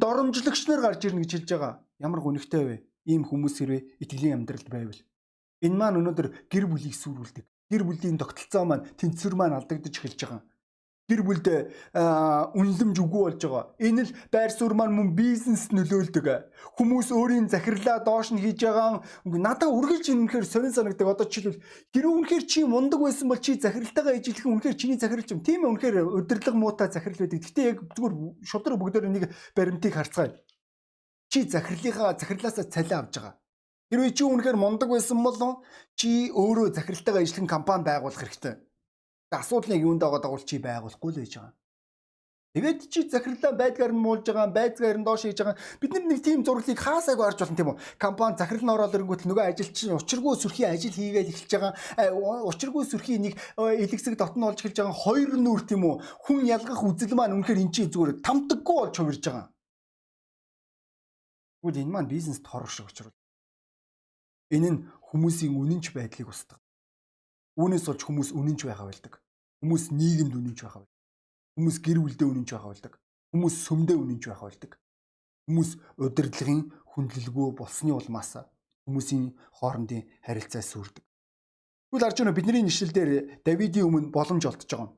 [0.00, 1.72] доромжлогч нар гарч ирнэ гэж хэлж байгаа.
[2.00, 2.76] Ямар гонигтай вэ?
[3.04, 5.00] Ийм хүмүүс хэрвээ итгэлийн амьдралд байвал.
[5.60, 7.44] Энэ маань өнөөдөр гэр бүлийг сүрүүлдэг.
[7.68, 10.40] Гэр бүлийн тогтолцоо маань тэнцвэр маань алдагдаж эхэлж байгаа
[11.08, 11.46] гэр бүлд
[11.96, 13.72] үнэлэмж үгүй болж байгаа.
[13.80, 16.52] Энэ л байр суурь маань мөн бизнес нөлөөлдөг.
[16.76, 21.08] Хүмүүс өөрийн захирлаа доош нь хийж байгаа надад үргэлж ингэхээр сонин санагдаг.
[21.08, 21.64] Одоо жишээлбэл
[21.96, 25.40] гэр үнэхээр чи мундаг байсан бол чи захиралтайгаа ижилхэн үнэхээр чиний захиралч юм.
[25.40, 27.40] Тийм ээ үнэхээр өдөрлөг муутай захирал байдаг.
[27.40, 29.24] Гэтэ яг зүгээр шудраг бүгдээр нэг
[29.56, 30.36] баримтыг харцгаая.
[31.32, 33.34] Чи захирлынхаа захирлаасаа цалин авж байгаа.
[33.88, 35.64] Хэрвээ чи үнэхээр мундаг байсан бол
[35.96, 38.67] чи өөрөө захиралтайгаа ижилхэн компани байгуулах хэрэгтэй
[39.30, 41.54] асуудлыг юунд байгаа дагуул чи байгуулахгүй л байж байгаа.
[42.56, 45.60] Тэгээд чи захирлаа байдгаар нь муулж байгаа, байцгаар нь доош хийж байгаа.
[45.78, 47.78] Бид нэг тийм зураглыг хаасайг харж болно тийм үү?
[48.00, 51.72] Компани захирал нь ороод ирэнгүүт нөгөө ажилчин учиргүй сөрхийн ажил хийгээл эхэлж байгаа.
[52.48, 55.94] Учиргүй сөрхийн нэг элэгсэг дотн олж эхэлж байгаа хоёр нүр тийм үү?
[56.24, 59.46] Хүн ялгах үзэл маань үнэхээр эн чинь зүгээр тамтаггүй болж хувирж байгаа.
[61.60, 63.12] Тэгвэл энэ маань бизнест хорох шиг учруулж.
[64.56, 64.78] Энэ нь
[65.12, 66.64] хүмүүсийн үнэнч байдлыг устгах.
[67.58, 69.14] Үүнээс болж хүмүүс үнэнч байхаа болдог.
[69.60, 70.98] Хүмүүс нийгэмд үнэнч байхаа болдог.
[71.58, 72.94] Хүмүүс гэр бүлдээ үнэнч байхаа болдог.
[73.34, 74.72] Хүмүүс сүмдээ үнэнч байхаа болдог.
[75.50, 76.60] Хүмүүс удирдлагын
[76.94, 78.38] хүндлэлгүй болсны улмаас
[78.88, 81.04] хүмүүсийн хоорондын харилцаа сүрдэг.
[81.90, 83.10] Тэгвэл арж байна бидний нэшлэл дээр
[83.44, 84.97] Давидын өмнө боломж олдож байгаа юм.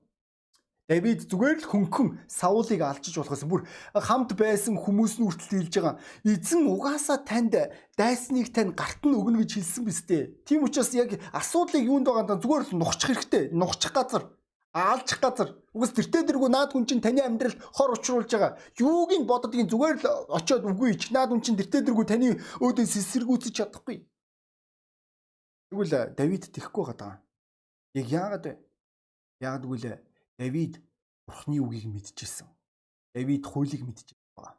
[0.90, 3.62] Давид зүгээр л хөнгөн Саулыг алчиж болохоос бүр
[3.94, 5.94] хамт байсан хүмүүс нь үртэл хэлж байгаа.
[6.26, 7.54] Эзэн угаасаа танд
[7.94, 10.42] дайсныг тань гарт нь өгнө гэж хэлсэн биз дээ.
[10.42, 13.54] Тийм учраас яг асуудлыг юунд байгаадаа зүгээр л нухчих хэрэгтэй.
[13.54, 14.34] Нухчих газар
[14.74, 15.54] аалчих газар.
[15.74, 18.58] Угс тэртээ дэргүү наад хүн чинь таны амьдралд хор учруулж байгаа.
[18.78, 21.10] Юуг нь боддгийг зүгээр л очиод үгүй ич.
[21.14, 24.06] Наад хүн чинь тэртээ дэргүү таны өөдөө сэсэргүүцэж чадахгүй.
[25.70, 27.22] Тэгвэл Давид тэхгүй байгаа.
[27.94, 28.54] Яг яагаад вэ?
[29.38, 30.09] Яагаад гэвэл
[30.40, 30.80] Давид
[31.28, 32.48] Бурхны үгийг мэдчихсэн.
[33.12, 34.56] Давид хуулийг мэдчихсэн байна.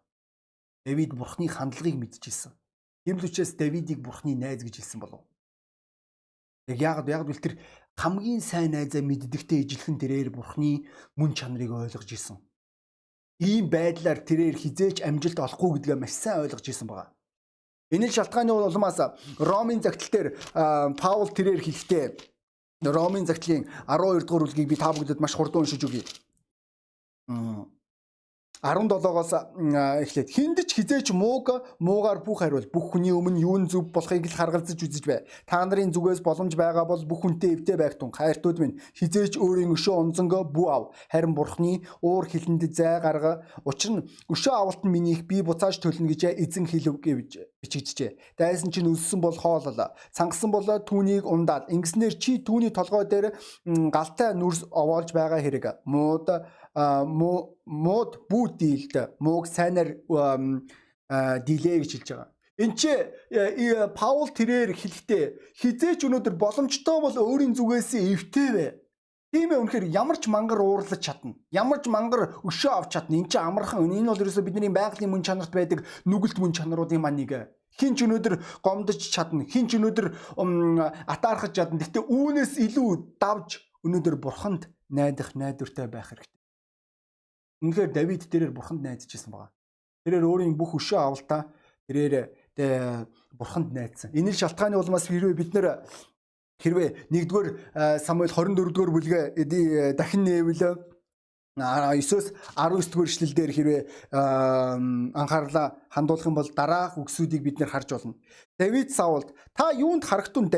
[0.86, 2.54] Давид Бурхны хандлагыг мэдчихсэн.
[3.02, 5.26] Тийм л учраас Давидыг Бурхны найз гэж хэлсэн болов.
[6.70, 7.56] Яг яагаад яагаад гэвэл тэр
[7.98, 10.86] хамгийн сайн найзаа мэддэгтэй ижилхэн тэрээр Бурхны
[11.18, 12.38] мөн чанарыг ойлгож исэн.
[13.42, 17.10] Ийм байдлаар тэрээр хизээч амжилт олохгүй гэдгээ маш сайн ойлгож исэн байгаа.
[17.90, 19.02] Энэ шалтгааны улмаас
[19.42, 20.28] Ромын загтал дээр
[20.96, 22.06] Паул тэрээр хэлэхдээ
[22.82, 26.02] Ромын загтлын 12 дугаар бүлгийг би та бүгдэд маш хурдан уншиж өгье.
[28.62, 29.34] 17-оос
[30.06, 34.38] эхлээд хинд ч хизээч мууг муугаар бүх хариул бүх хүний өмнө юун зөв болохыг л
[34.38, 35.26] харгалзаж үзэж бай.
[35.50, 39.74] Та нарын зүгээс боломж байгаа бол бүх хүнтэй эвтэй байх тун хайртууд минь хизээч өөрийн
[39.74, 40.84] өшөө онцонгоо бүү ав.
[41.10, 43.42] Харин бурхны уур хилэнд зай гарга.
[43.66, 48.38] Учир нь өшөө авалт нь минийх би буцааж төлнө гэж эзэн хэлв гэж бичигджээ.
[48.38, 49.90] Дайсан чинь өссөн бол хоолол.
[50.14, 51.66] Цангасан бол түүнийг ундаад.
[51.74, 53.34] Ингэснээр чи түүний толгой дээр
[53.66, 55.82] галтай нүрс овоолж байгаа хэрэг.
[55.86, 56.30] Мууд
[56.76, 60.00] мууд бүү дийлд мууг сайнаар
[61.46, 62.30] дийлээ гэж хэлж байгаа.
[62.62, 68.70] Энд чи э, Паул тэрээр хэлэхдээ хизээч өнөөдөр боломжтой бол өөрийн зүгээс эвтэй бай.
[69.34, 71.34] Тийм ээ үнэхээр ямар ч мангар уурлаж чадна.
[71.50, 73.18] Ямар ч мангар өшөө авч чадна.
[73.18, 73.90] Энд чи амархан.
[73.90, 77.50] Энэ бол ерөөсөө бидний байгалийн мөн чанарт байдаг нүгэлт мөн чанаруудын маань нэг.
[77.80, 79.48] Хин ч өнөөдөр гомдож чадна.
[79.48, 80.08] Хин ч өнөөдөр
[81.08, 81.80] атаархаж чадна.
[81.80, 86.41] Гэхдээ үүнээс илүү давж өнөөдөр бурханд найдах найдвартай байх хэрэгтэй.
[87.62, 89.54] Үнэхээр Давид тэрээр бурханд найдаж исэн байгаа.
[90.06, 91.54] Тэрээр өөрийн бүх өшөө авалтаа
[91.86, 92.34] тэрээр
[93.38, 94.10] бурханд найдсан.
[94.18, 95.86] Энэ л шалтгааны улмаас хэрвээ бид нэр
[96.58, 97.48] хэрвээ 1-р
[98.02, 100.90] Самуэль 24-р бүлгээ дахин нээвэл
[101.58, 103.82] 9-өөс 19-р эшлэл дээр хэрвээ
[105.14, 108.16] анхаарлаа хандуулах юм бол дараах үгсүүдийг бид нэр харж болно.
[108.58, 110.50] Давид Саулд та юунд харагтун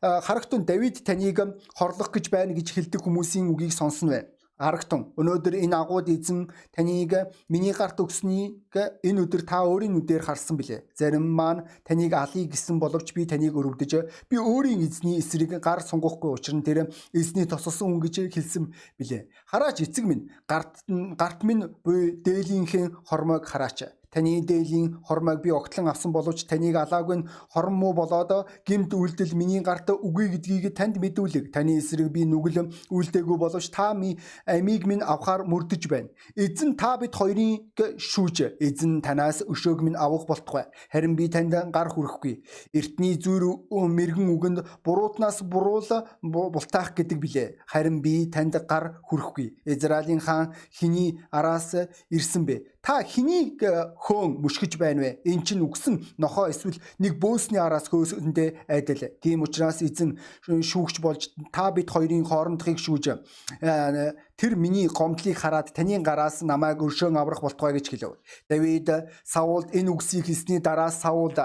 [0.00, 4.37] харагтун Давид таныг хорлох гэж байна гэж хэлдэг хүмүүсийн үгийг сонсно вэ?
[4.58, 10.58] Арагтун өнөөдөр энэ агууд эзэн таныг миний гарт өгснийг энэ өдөр та өөрийн нүдээр харсан
[10.58, 10.82] билээ.
[10.98, 13.92] Зарим маань таныг алъя гэсэн боловч би таныг өрөвдөж
[14.26, 19.30] би өөрийн эзний эсрэг гар сунгахгүй учир нь тэр эзний тосолсон хүн гэж хэлсэн билээ.
[19.46, 23.97] Хараач эцэг минь гарт гарт минь буй дээлийнхээ хормойг хараач.
[24.10, 29.36] Таны дээлийн хормойг би огтлон авсан боловч таныг алаагүй нь хорн муу болоод гимт үйлдэл
[29.36, 31.52] миний гарт үгүй гэдгийг танд мэдүүлэг.
[31.52, 34.16] Таны эсрэг би нүгэл үйлдэггүй боловч та ми
[34.48, 36.08] амийг минь авахар мөрдөж байна.
[36.36, 37.68] Эзэн та бид хоёрыг
[38.00, 38.56] шүүж.
[38.56, 40.72] Эзэн танаас өшөөг минь авах болтугай.
[40.88, 42.40] Харин би танд гар хүрэхгүй.
[42.72, 45.84] Эртний зүр мэрэгэн үгэнд буруутнаас буруул
[46.22, 47.48] бултаах гэдэг билээ.
[47.68, 49.60] Харин би танд гар хүрэхгүй.
[49.68, 51.76] Израилийн хаан хиний араас
[52.08, 52.77] ирсэн бэ?
[52.88, 55.10] Та хэнийг э, хөөн мушгиж байна вэ?
[55.28, 59.12] Эн чинь үгсэн нохоо эсвэл нэг бөөсний араас хөөсөндөө айдал.
[59.20, 60.16] Тийм учраас эзэн
[60.48, 66.80] шүүгч болж та бид хоёрын хоорондохыг шүүж э, тэр миний гомдлыг хараад таны гараас намайг
[66.80, 68.16] өршөөн аврах болтугай гэж хэлв.
[68.48, 68.88] Давид
[69.20, 71.36] Саулд энэ үгсийг хэлсний дараа Саул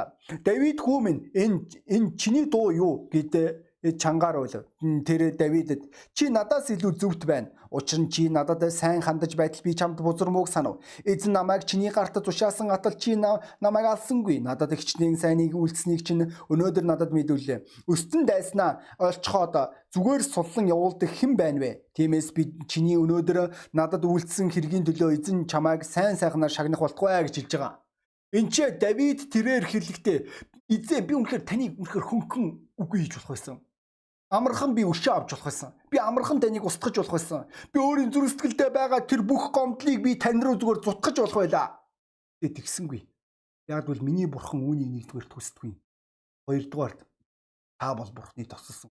[0.47, 1.59] Давид хүү минь энэ
[1.91, 4.55] энэ чиний дуу юу гэдэг чангаар бол
[5.03, 7.51] тэр Давидэд чи надаас илүү зөвхт байна.
[7.73, 10.77] Учир нь чи надад сайн хандаж байтал би чамд бузармууг санав.
[11.03, 14.37] Эзэн намайг чиний гарт тушаасан атал чи намайг алсангүй.
[14.45, 17.89] Надад ихчнийн сайныг үйлцсэнийг чинь өнөөдөр надад мэдүүллээ.
[17.89, 21.71] Өстөн дайснаа олцоход зүгээр суллан явуулдаг хэн байна вэ?
[21.97, 27.41] Тиймээс би чиний өнөөдөр надад үйлцсэн хэргийн төлөө эзэн чамайг сайн сайхнаар шагнах болтугай гэж
[27.41, 27.81] хэлж байгаа.
[28.37, 30.17] Энд чи Давид тэрээр хэлэхдээ
[30.69, 32.45] эзээ би үнэхээр таныг үнэхээр хөнгөн
[32.77, 33.57] үгүй хийж болох байсан
[34.33, 35.73] Амархан би өшөө авч болох байсан.
[35.93, 37.45] Би амархан таныг устгах болох байсан.
[37.69, 41.67] Би өөрийн зүрх сэтгэлдээ байгаа тэр бүх гомдлыг би тань руу зүгээр зутгах болох байлаа.
[42.41, 43.05] Тэ тэгсэнгүй.
[43.69, 45.77] Яг бол миний бурхан үүнийг нэгдүгээр төсдгүй.
[46.49, 47.05] Хоёрдугаарт
[47.77, 48.89] та бол бурхны тосолсон.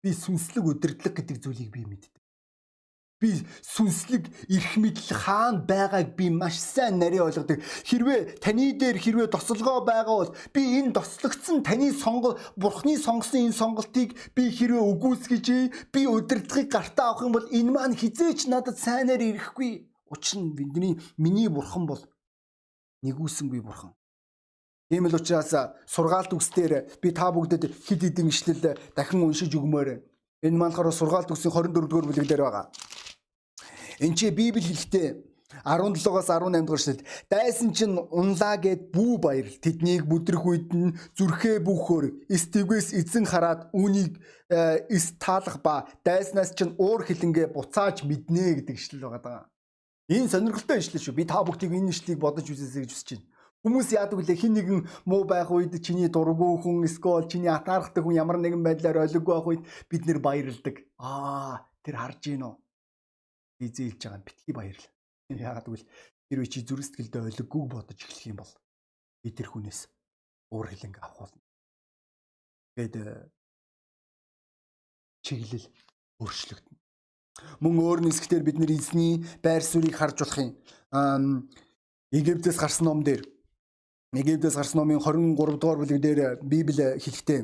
[0.00, 2.19] Би сүнслэг өдөртлөг гэдэг зүйлийг би мэддэг.
[3.20, 7.60] Би сүнслэг эрх мэдэл хаана байгааг би маш сайн нарийн ойлгодог.
[7.60, 13.60] Хэрвээ таны дээр хэрвээ тослогоо байгаа бол би энэ тослогдсон таны сонгол бурхны сонгосон энэ
[13.60, 15.46] сонголтыг би хэрвээ үгүйсгэж
[15.92, 19.84] би удирдлагыг гартаа авах юм бол энэ маань хизээч надад сайнаар ирэхгүй.
[20.08, 22.00] Учир нь бидний миний бурхан бол
[23.04, 23.92] нэгүсэнгүй бурхан.
[24.88, 25.52] Тийм л учраас
[25.86, 29.88] сургаалт үгсээр би та бүгдэд хэд хэдэн ишлэл дахин уншиж өгмөөр.
[30.42, 32.66] Энэ маань болохоор сургаалт үгсийн 24 дугаар бүлэг дээр байгаа.
[34.00, 35.08] Энд чи Библи хэлэхдээ
[35.64, 41.60] 17-оос 18 дугаар эшлэлд дайсан чинь унлаа гэд бүү баяр тэднийг бүдрэх үед нь зүрхээ
[41.60, 44.16] бүхөр эс тэгвэс эзэн хараад үүнийг
[44.48, 49.42] э, эс таалах ба дайснаас чинь уур хилэнгээ буцааж мэднэ гэдэг ишлэл байгаа даа.
[50.08, 51.18] Энэ сонирхолтой ишлэл шүү.
[51.20, 53.28] Би та бүгдийг энэ ишлэлийг бодож үзээсэй гэж хүсэж байна.
[53.60, 58.16] Хүмүүс яадаг вүлээ хин нэгэн муу байх үед чиний дургүй хүн эсвэл чиний атаархдаг хүн
[58.16, 60.80] ямар нэгэн байдлаар олиггүй байх үед бид нэр баярлдаг.
[60.96, 62.54] Аа тэр харж гин үү?
[63.68, 64.88] Зээлж байгаа битгий баярлал.
[65.28, 65.86] Яагаад гэвэл
[66.30, 68.52] тэр чи зүрх сэтгэлдээ ойлгогүй бодож эхлэх юм бол
[69.22, 69.80] би тэр хүнээс
[70.50, 71.42] уур хилэнг авах болно.
[72.76, 73.28] Тэгэд э,
[75.26, 75.66] чиглэл
[76.22, 76.76] өөрчлөгдөн.
[77.60, 80.50] Мөн өөр нисгтэр бид нар эзний байр суурийг харж болох юм.
[82.10, 83.22] Египтээс гарсан ном дээр
[84.12, 87.40] Египтээс гарсан номын 23 дугаар бүлэг дээр Библи хэлэхдээ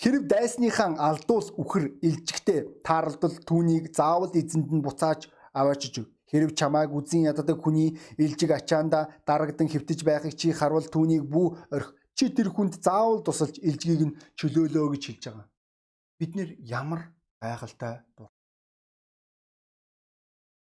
[0.00, 6.08] Хэрв дайсныхаа алдуус үхэр илжигтэй тааралдал түүнийг заавал эзэнд нь буцааж аваачиж өг.
[6.30, 11.92] Хэрв чамайг үзэн яддаг хүний илжиг ачаанда дарагдан хэвтэж байхыг чи харвал түүнийг бүү орхи.
[12.16, 15.46] Чи тэр хүнд заавал тусалж илжгийг нь чөлөөлөө гэж хэлж байгаа.
[16.18, 18.00] Бид нэр ямар байгальтай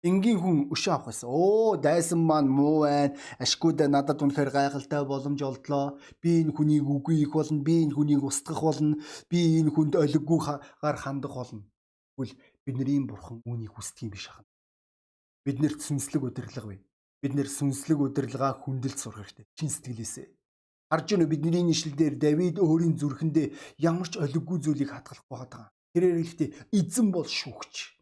[0.01, 1.29] энгийн хүн өшөө авах гэсэн.
[1.29, 3.13] Оо дайсан маань муу байна.
[3.37, 6.01] Ашгүйдэ надад үнэхээр гайхалтай боломж олдлоо.
[6.21, 7.61] Би энэ хүнийг үгүй их болно.
[7.61, 8.97] Би энэ хүнийг устгах болно.
[9.29, 10.39] Би энэ хүнд олиггүй
[10.81, 11.61] гар хандах болно.
[12.17, 12.33] Тэгвэл
[12.65, 14.45] бидний бурхан үүнийг хүсдэг юм биш хаа.
[15.45, 16.79] Бид нэр сүнслэг удирдлага бай.
[17.21, 19.45] Бид нэр сүнслэг удирдлагаа хүндэлж сурах хэрэгтэй.
[19.57, 20.27] Чин сэтгэлээсээ.
[20.89, 23.47] Харж байна бидний нийшлэлдэр Давид өөрийн зүрхэндээ
[23.79, 25.69] ямар ч олиггүй зүйлийг хатгалахгүй байгаа.
[25.93, 28.00] Тэрээр хэлэхдээ эзэн бол шүүгч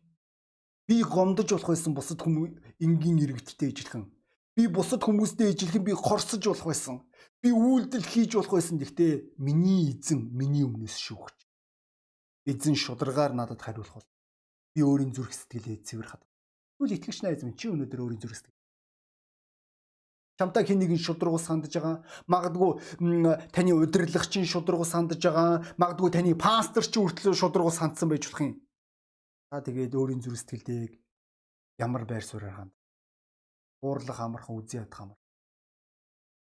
[0.89, 4.09] Би гомдож болох байсан бусад хүмүүс энгийн иргэдтэй ижилхэн.
[4.57, 7.05] Би бусад хүмүүстэй ижилхэн би хорсож болох байсан.
[7.45, 8.81] Би үйлдэл хийж болох байсан.
[8.81, 11.37] Гэхдээ миний эзэн миний өмнөөс шүүгч.
[12.49, 14.09] Эзэн шударгаар надад хариулах бол
[14.73, 16.25] би өөрийн зүрх сэтгэлээ цэвэр хад.
[16.81, 18.57] Тэгвэл итгэгч найз минь чи өнөөдөр өөрийн зүрх сэтгэл
[20.39, 21.99] чамтай хин нэгэн шудрагус сандж байгаа
[22.31, 22.71] магадгүй
[23.51, 28.55] таны удирдлагч шудрагус сандж байгаа магадгүй таны пастор ч үртлөө шудрагус сандсан байж болох юм
[29.49, 30.93] Та тэгээд өөрийн зүрх сэтгэлдээ
[31.81, 32.73] ямар байр суурьаар ханд.
[33.81, 35.19] Уурлах амархан үзий ядах амар.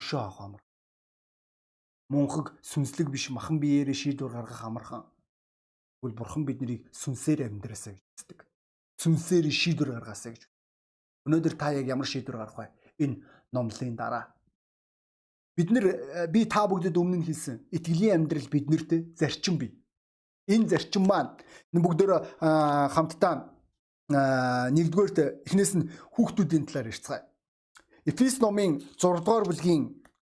[0.01, 0.63] Өшөө авах амар.
[2.09, 5.03] Мунхаг сүнслэг биш махан биеэрээ шийдвэр гаргах амархан.
[6.01, 8.39] Тэгвэл бурхан биднийг сүнсээр амьдраасаа гэж үздэг.
[8.97, 10.43] Сүнсээр шийдвэр гаргаасаа гэж.
[11.29, 12.73] Өнөөдөр та яг ямар шийдвэр гаргах вэ?
[13.03, 13.21] Энэ
[13.53, 14.25] номлын дараа
[15.57, 15.85] бид нар
[16.29, 19.73] би та бүгдэд өмнө хэлсэн итгэлийн амьдрал биднэрт зарчим бий
[20.47, 21.35] энэ зарчим маань
[21.71, 22.39] бүгдөө
[22.95, 23.53] хамтдаа
[24.71, 27.23] нэгдүгээрт эхнээс нь хүүхдүүдийн талаар ярьцгаая.
[28.07, 29.83] Эфес номын 6 дугаар бүлгийн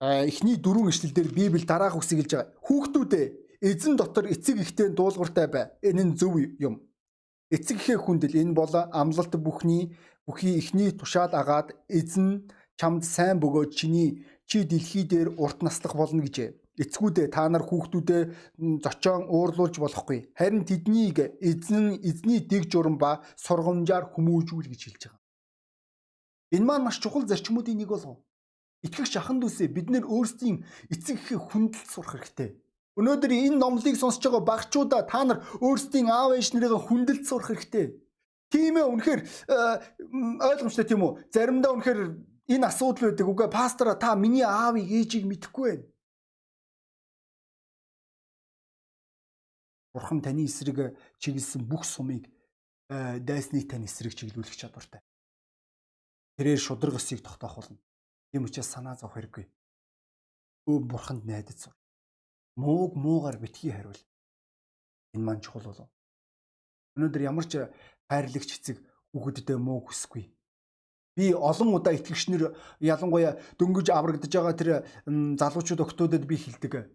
[0.01, 2.53] эхний дөрвөн ишлэлдэр Библи дараах үгсийг хэлж байгаа.
[2.65, 3.27] Хүүхдүүдээ
[3.61, 5.65] эзэн дотор эцэг ихтэй дуулууртай бай.
[5.83, 6.81] Энэ нь зөв юм.
[7.51, 9.93] Эцэг ихээ хүндэл энэ бол амлалт бүхний
[10.25, 16.23] бүхий ихний тушаал агаад эзэн чамд сайн бөгөөд чиний чи дэлхий дээр урт наслах болно
[16.23, 16.55] гэжээ.
[16.79, 18.23] Эцгүүдээ та нар хүүхдүүдээ
[18.87, 20.31] зочоон уурлуулж болохгүй.
[20.39, 25.19] Харин тэднийг эзэн эзний дэг журам ба сургамжаар хүмүүжүүл гэж хэлж байгаа.
[26.55, 28.23] Энэ маань маш чухал зарчмуудын нэг болов.
[28.87, 30.63] Итгэгч ахын дүүсээ бид нэр өөрсдийн
[30.95, 32.55] эцэг эхээ хүндэлж сурах хэрэгтэй.
[32.95, 37.99] Өнөөдөр энэ номлыг сонсож байгаа багчуудаа та нар өөрсдийн аав ээж нарыгаа хүндэлж сурах хэрэгтэй.
[38.55, 39.21] Тийм ээ үнэхээр
[40.47, 41.13] ойлгомжтой тийм үү?
[41.35, 42.01] Заримдаа үнэхээр
[42.55, 43.27] энэ асуудал байдаг.
[43.29, 45.85] Үгүй пастора та миний аавыг ээжийг мэдэхгүй байна.
[49.99, 52.31] Бурхан таны эсрэг чиглэсэн бүх сумыг
[52.89, 55.03] дайсныг тань эсрэг чиглүүлэх чадвартай.
[56.39, 57.83] Тэрээр шудраг өсийг тогтоох болно.
[58.31, 59.51] Тийм учраас санаа зовх хэрэггүй.
[60.71, 61.75] Өө бурханд найдаж сур.
[62.55, 63.99] Мууг муугаар битгий хариул.
[65.19, 65.91] Энэ маань чухал болов.
[66.95, 67.67] Өнөөдөр ямар ч
[68.07, 68.79] хайрлагч эцэг
[69.11, 70.31] хүүхэддээ муу хүсэхгүй.
[71.19, 74.71] Би олон удаа итгэгчнэр ялангуяа дөнгөж аврагдж байгаа тэр
[75.11, 76.87] залуучууд октодод би хилдэг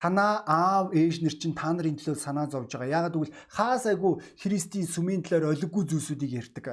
[0.00, 2.94] Танаа аав ээж нар чинь та нарын төлөө санаа зовж байгаа.
[2.96, 6.66] Яагаад гэвэл хаасайгүй Христийн сүмийн талаар олиггүй зүйлсүүдийг ярьдаг.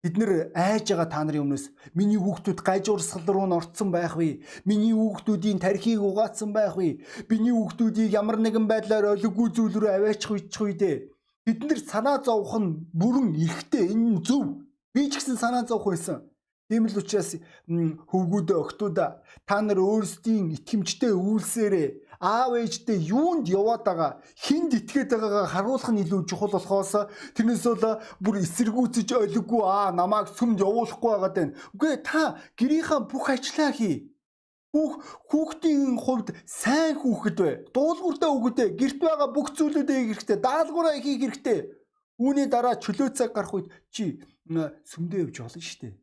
[0.00, 4.40] Бид нэр айж байгаа та нарын өмнөөс миний хүүхдүүд гажуурсгал руу н орцсон байх вэ?
[4.64, 7.04] Миний хүүхдүүдийн тархийг угаацсан байх вэ?
[7.28, 10.96] Биний хүүхдүүдийг ямар нэгэн байдлаар олиггүй зүйл рүү аваачих үйчих үедээ
[11.48, 14.68] бид нар санаа зовох нь бүрэн эрхтэй энэ зөв.
[14.92, 16.28] Би ч гэсэн санаа зовох байсан.
[16.68, 17.40] Тийм л учраас
[18.12, 19.10] хөвгүүдээ өгтүүдээ
[19.48, 21.88] та нар өөрсдийн итгэмжтэй үйлсээрээ
[22.20, 27.06] аав ээжтэй юунд яваад байгаа хинд итгээд байгаагаа харуулах нь илүү чухал болохоос
[27.38, 31.54] тэрнээс бол бүр эсэргүүцэж олиггүй аа намайг сүмд явуулахгүй байгаад байна.
[31.78, 34.10] Үгүй та гэрийнхаа бүх ажлаа хий.
[34.74, 34.92] Хүүх
[35.30, 37.54] хүүхдийн хувьд сайн хүүхэд бай.
[37.70, 40.38] Дуулууртай хүүхэдээ гэрт байгаа бүх зүйлүүдээ хэрэгтэй.
[40.42, 41.58] Даалгавраа хийх хэрэгтэй.
[42.18, 44.18] Үүний дараа чөлөө цаг гарах үед чи
[44.90, 45.94] сүмдээ явж болно шүү дээ.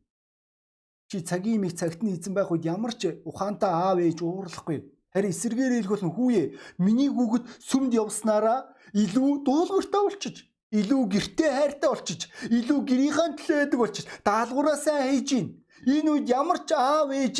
[1.12, 5.32] Чи цагийн миг цагт нь эзэн байх үед ямар ч ухаантай аав ээж уурлахгүй Харин
[5.32, 6.42] эсэргээр хэлэх бол хүүе
[6.76, 10.36] миний хүүхэд сүмд явснараа илүү дуулууртай болчиж
[10.76, 12.20] илүү гэртээ хайртай болчиж
[12.52, 15.46] илүү гэрийнхаа төлөө байдаг болчиж даалгавраа сайн хийж гин.
[15.88, 17.36] Энэ үед ямар ч аав ээж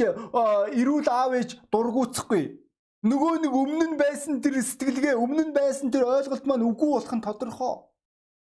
[0.72, 2.64] эрүүл аав ээж дургуутсахгүй.
[3.04, 7.12] Нөгөө нэг өмнө нь байсан тэр сэтгэлгээ өмнө нь байсан тэр ойлголт маань үгүй болох
[7.12, 7.76] нь тодорхой.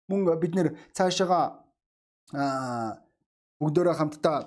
[0.06, 1.66] Мөн бид нэр цаашаага
[3.58, 4.38] бүгдөө хамтдаа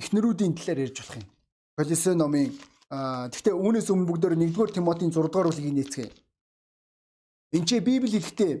[0.00, 1.26] эхнэрүүдийн талаар ярьж болох юм.
[1.76, 2.50] Колосе номын
[2.90, 6.10] гэхдээ үүнээс өмнө бүгдээр 1-р Тимотийн 6-р бүлгийг нээцгээе.
[7.54, 8.52] Энд чи Библи хэлэхдээ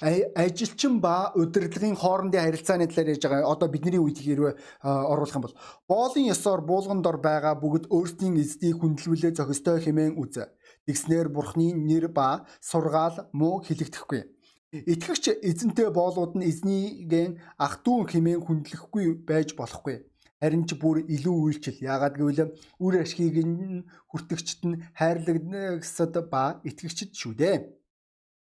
[0.00, 3.52] ажилчин ба удирдлагын хоорондын харилцааны талаар ярьж байгаа.
[3.52, 5.56] Одоо бидний үед хэрвээ оруулах юм бол
[5.88, 10.40] боолын ёсоор буулган дор байгаа бүгд өөрсдийн эздийг хүндлүүлээ зохистой хэмээн үз.
[10.88, 14.24] Тэгснэр бурхны нэр ба сургаал муу хэлэгдэхгүй.
[14.70, 20.06] Итгэгч эзэнтэй боолууд нь эзнийгэн ах トゥ у хэмээн хүндлэхгүй байж болохгүй.
[20.38, 21.82] Харин ч бүр илүү үйлчил.
[21.82, 23.82] Яагаад гэвэл үр ашгийг нь
[24.14, 27.56] хүртэгчд нь хайрлагсад ба итгэгчд шүү дээ.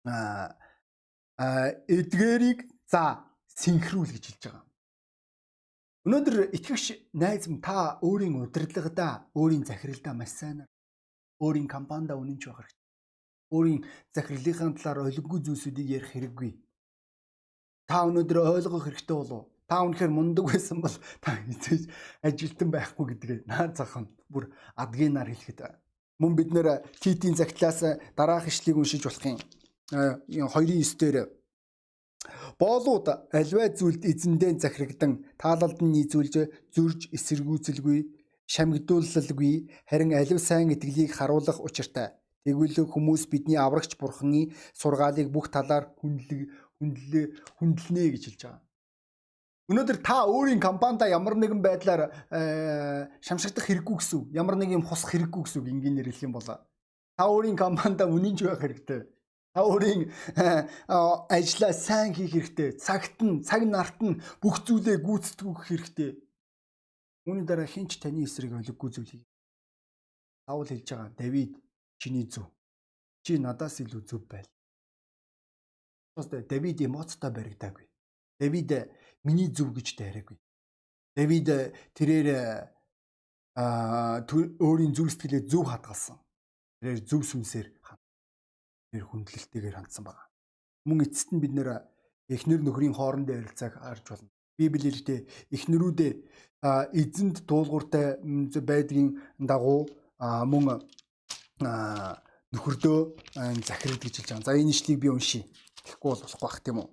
[0.08, 3.28] Аа эдгэрийг за
[3.60, 4.64] синхрүүл гэж хэлж байгаа.
[6.08, 6.84] Өнөөдөр итгэгч
[7.20, 10.64] найз минь та өөрийн удирдлагадаа, өөрийн захиралдаа маш сайн
[11.44, 12.83] өөрийн компанида үнэнч байх хэрэгтэй
[13.54, 13.80] өөрийн
[14.14, 16.50] захирлынхаа талаар ойлгогүй зүйлсүүдийг ярих хэрэггүй.
[17.88, 19.46] Та өнөөдөр ойлгох хэрэгтэй болов.
[19.68, 21.88] Та үнэхээр мундаг байсан бол та эцэж
[22.26, 25.60] ажилтан байхгүй гэдгээ наад зах нь бүр адгийнаар хэлэхэд
[26.20, 27.80] мөн бид нэр Титийн загтлаас
[28.16, 29.38] дараах ишлийг уншиж болох юм.
[29.90, 31.16] 2:9 дээр
[32.60, 35.12] Боолууд альваа зүйлд эзэндээ захирагдан
[35.42, 36.34] таалалд нь нийзүүлж
[36.74, 37.98] зөрж эсэргүүцэлгүй
[38.54, 39.54] шамгидуулалгүй
[39.88, 42.08] харин алив сайн итгэлийг харуулах учиртай
[42.44, 47.24] Тэгвэл хүмүүс бидний аврагч бурхны сургаалыг бүх талаар хүндлэг хүндлээ
[47.56, 48.60] хүндэлнэ гэж хэлж байгаа.
[49.64, 54.26] Өнөөдөр та өөрийн компанида ямар нэгэн байдлаар э, шамшигдах хэрэггүй гэсэн үг.
[54.36, 58.44] Ямар нэг юм хусах хэрэггүй гэсэн үг энгийнээр хэлэх юм бол та өөрийн компанида үнэнч
[58.44, 59.08] байх хэрэгтэй.
[59.56, 60.68] Та өөрийн э,
[61.32, 62.76] ажлаа сайн хийх хэрэгтэй.
[62.76, 66.10] Цагт нь, цаг нарт нь бүх зүйлээ гүйцэтгэх хэрэгтэй.
[67.24, 69.24] Үүний дараа хинч таны эсрэг олиггүй зүйл хий.
[70.44, 71.16] Паул хэлж байгаа.
[71.16, 71.56] Давид
[71.98, 72.46] чиний зөв.
[73.22, 74.48] Чи надаас илүү зөв байл.
[76.48, 77.86] Давид эмоцтой баригдаагүй.
[78.38, 78.70] Давид
[79.24, 80.38] миний зөв гэж дайраагүй.
[81.16, 81.48] Давид
[81.94, 82.28] тэрээр
[83.56, 86.18] а өөрийн зүрх сэтгэлээ зөв хадгалсан.
[86.82, 87.68] Тэрээр зөв сүнсээр
[88.94, 90.22] тэр хүндлэлтэйгээр хандсан байна.
[90.86, 91.82] Мөн эцэст нь бид нэр
[92.30, 94.30] эхнэр нөхрийн хоорондын харилцааг харж болно.
[94.58, 96.12] Библи хэлдэг эхнэрүүдээ
[96.94, 98.22] эзэнд дуулууртай
[98.62, 100.86] байдгийн дагуу мөн
[101.60, 102.98] нөхөрдөө
[103.62, 104.46] захирал гэж хэлж байгаа.
[104.46, 105.44] За энэ ишлийг би уншия.
[105.84, 106.88] Тэгэхгүй бол болохгүй бах тийм үү?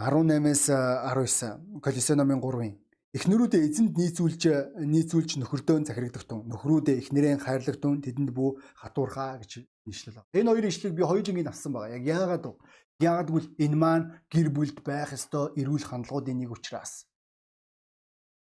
[0.00, 2.74] 18-аас 19 Колосе номын 3-ын
[3.10, 4.42] Эхнэрүүдээ эзэнд нийцүүлж
[4.86, 10.30] нийцүүлж нөхөрдөө захирагдах тун нөхрүүдээ эхнэрээ хайрлах тун тэдэнд бүү хатуурхаа гэж нийслэл байна.
[10.30, 11.98] Энэ хоёр ишлийг би хоёр жингийн авсан байгаа.
[11.98, 12.54] Яг яагаад вэ?
[13.02, 17.09] Яагадгүй энэ маань гэр бүлд байх ёстой эрүүл хандлагуудын нэг учраас.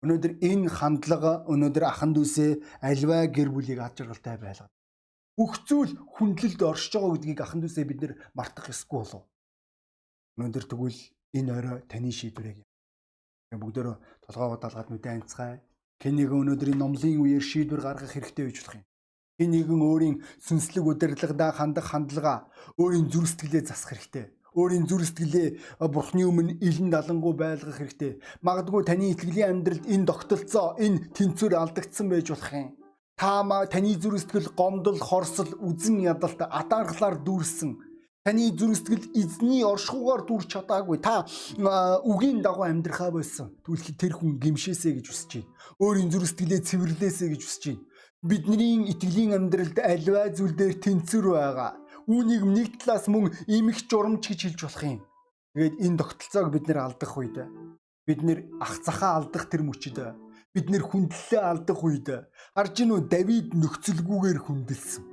[0.02, 4.74] Өнөөдөр энэ хандлага өнөөдөр ахан дүүсээ альва гэр бүлийг ад жаргалтай байлгаад.
[5.38, 9.24] Бүх зүйл хүндлэлд оршиж байгаа гэдгийг ахан дүүсээ бид нэр мартах ёсгүй болов.
[10.42, 11.00] Өнөөдөр тэгвэл
[11.38, 12.66] энэ орой таны шийдвэрийг
[13.60, 15.60] бүгдөө толгоогоо далгаад нүдэн анцгай.
[16.00, 18.86] Хэн нэгэн өнөөдрийн номлын үеэр шийдвэр гаргах хэрэгтэй гэж болох юм.
[19.38, 22.48] Хэн нэгэн өөрийн сүнслэг удирдлагадаа хандах хандлага,
[22.80, 24.26] өөрийн зүрх сэтгэлээ засах хэрэгтэй.
[24.52, 28.20] Өөрийн зүрх сэтгэлээ бурхны өмнө илэн далангуй байлгах хэрэгтэй.
[28.44, 32.76] Магадгүй таны итгэлийн амьдралд энэ тогтолцоо, энэ тэнцвэр алдагдсан байж болох юм.
[33.16, 39.64] Та маа таны зүрх сэтгэл гомдол, хорсол, үзэн ядалт, атаархлаар дүүрсэн Таны зүрх сэтгэл эзний
[39.66, 41.02] оршихугаар дүрч чадаагүй.
[41.02, 41.26] Та
[42.06, 43.50] үгийн дагуу амьдрахаа болсон.
[43.66, 45.50] Тэгвэл тэр хүн гимшээсэ гэж хүсэж байна.
[45.82, 47.82] Өөрийн зүрх сэтгэлээ цэвэрлээсэ гэж хүсэж байна.
[48.22, 51.81] Бидний итгэлийн амьдралд альва зүйл дээр тэнцвэр байгаа.
[52.12, 55.00] Үүнийг нэг талаас мөн имэх журамч гэж хэлж болох юм.
[55.56, 57.38] Тэгээд энэ тогтолцоог бид нэр алдах үед
[58.08, 59.98] бид нэр ах захаа алдах тэр мөчөд
[60.52, 62.08] бид нэр хүндлэлээ алдах үед
[62.56, 65.12] харж гинүү Давид нөхцөлгүйгээр хүндэлсэн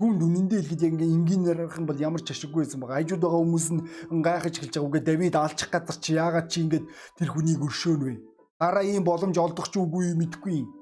[0.00, 3.04] Түүнд үнэндээ хэлэхэд яг энгийнээр харах юм бол ямар ч ашиггүй байсан байгаа.
[3.04, 3.84] Хажууд байгаа хүмүүс нь
[4.24, 4.88] гайхаж хэлж байгаа.
[4.88, 6.86] Үгүй Давид алчих газар чи яагаад чи ингээд
[7.20, 8.14] тэр хүнийг өршөөнө вэ?
[8.56, 10.72] Дараа ийм боломж олдох ч үгүй мэдэхгүй юм.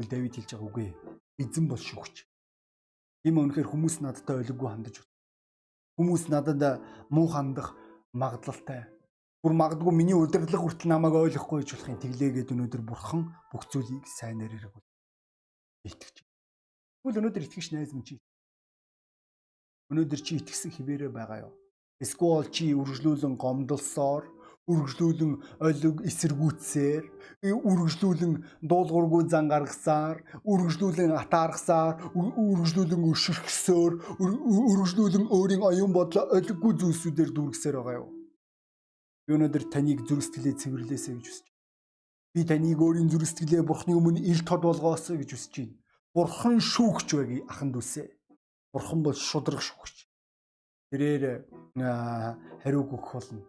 [0.00, 0.88] Үгүй Давид хэлж байгаа үгүй.
[1.36, 2.24] Эзэн бол шүгч.
[3.26, 5.10] Тийм үнэхээр хүмүүс надтай ойлггүй хандаж байна.
[5.98, 6.62] Хүмүүс надад
[7.10, 7.74] муу хандах
[8.14, 8.86] магадлалтай.
[9.42, 11.98] Бүр магадгүй миний удирдлага хүртэл намайг ойлгохгүй гэж болох юм.
[12.06, 14.86] Тэглээгээд өнөөдөр бурхан бүх зүйлийг сайнаар ирэх бол
[15.90, 16.22] итгэж.
[17.02, 18.22] Тэгвэл өнөөдөр итгэж найз минь чи
[19.90, 21.54] Өнөөдөр чи итгэсэн хിവэрэ байгаа юу?
[21.98, 24.26] Эсвэл чи үргэлжлүүлэн гомдолсоор,
[24.66, 27.04] үргэлжлүүлэн олиг эсэргүүцсээр,
[27.46, 28.32] үргэлжлүүлэн
[28.66, 37.96] дуулуургүй зан гаргасаар, үргэлжлүүлэн атаархсаар, үргэлжлүүлэн өшөрхсөөр, үргэлжлүүлэн өөрийн оюун бодлоо олиггүй зүйлсүүдээр дүүргсээр байгаа
[38.02, 38.10] юу?
[39.26, 41.62] Би өнөөдөр таныг зүрх сэтгэлээ цэвэрлээсэй гэж хүсэж байна.
[42.34, 45.78] Би таныг өөрийн зүрх сэтгэлээ Бурхны өмнө ил тод болгоосоо гэж хүсэж байна.
[46.14, 48.06] Бурхан шүүгч байг ахан дүүсээ.
[48.74, 50.08] Бурхан бол шудраг шүгч.
[50.90, 51.44] Тэрээр
[52.62, 53.46] хариу өгөх болно.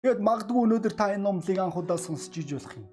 [0.00, 2.88] Тэгэд магадгүй өнөөдөр та энэ номлыг анх удаа сонсч иж болох юм.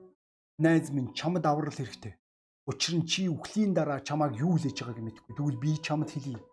[0.60, 2.20] Найз минь чамд аврал хэрэгтэй.
[2.68, 5.36] Учир нь чи үхлийн дараа чамааг юу хүлээж байгааг мэдэхгүй.
[5.40, 6.44] Тэгвэл би чамд хэлье.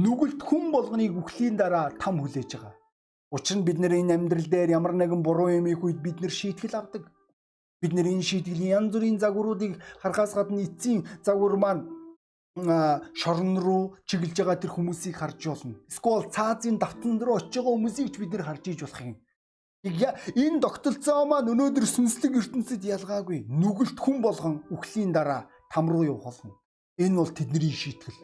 [0.00, 2.72] Нүгэлт хүн болгоныг үхлийн дараа там хүлээж байгаа.
[3.36, 6.32] Учир нь бид нэр энэ амьдрал дээр ямар нэгэн буруу юм их үед бид нэр
[6.32, 7.12] шийтгэл авдаг.
[7.84, 11.84] Бид нэр энэ шийтгэлийн янз бүрийн загваруудыг харахаас гадна эцсийн загвар маань
[13.12, 15.76] шорон руу чиглэж байгаа тэр хүмүүсийг харж болно.
[15.92, 19.20] Эсвэл цаазын давтан руу очиж байгаа хүмүүсийг ч бид нэр харж иж болох юм.
[19.82, 23.50] Энэ тогтолцоо маань өнөөдөр сүнслэг ертөнцид ялгаагүй.
[23.50, 26.54] Нүгэлт хүн болгон үхлийн дараа там руу явах болно.
[27.02, 28.14] Энэ бол тэдний шийтгэл.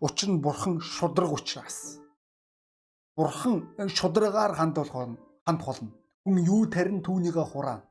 [0.00, 2.00] Учир нь бурхан шудраг учраас.
[3.12, 5.92] Бурхан шударгаар ханд болгоно, ханд болно.
[6.24, 7.84] Хүн юу тарин түүнийгээ хураана.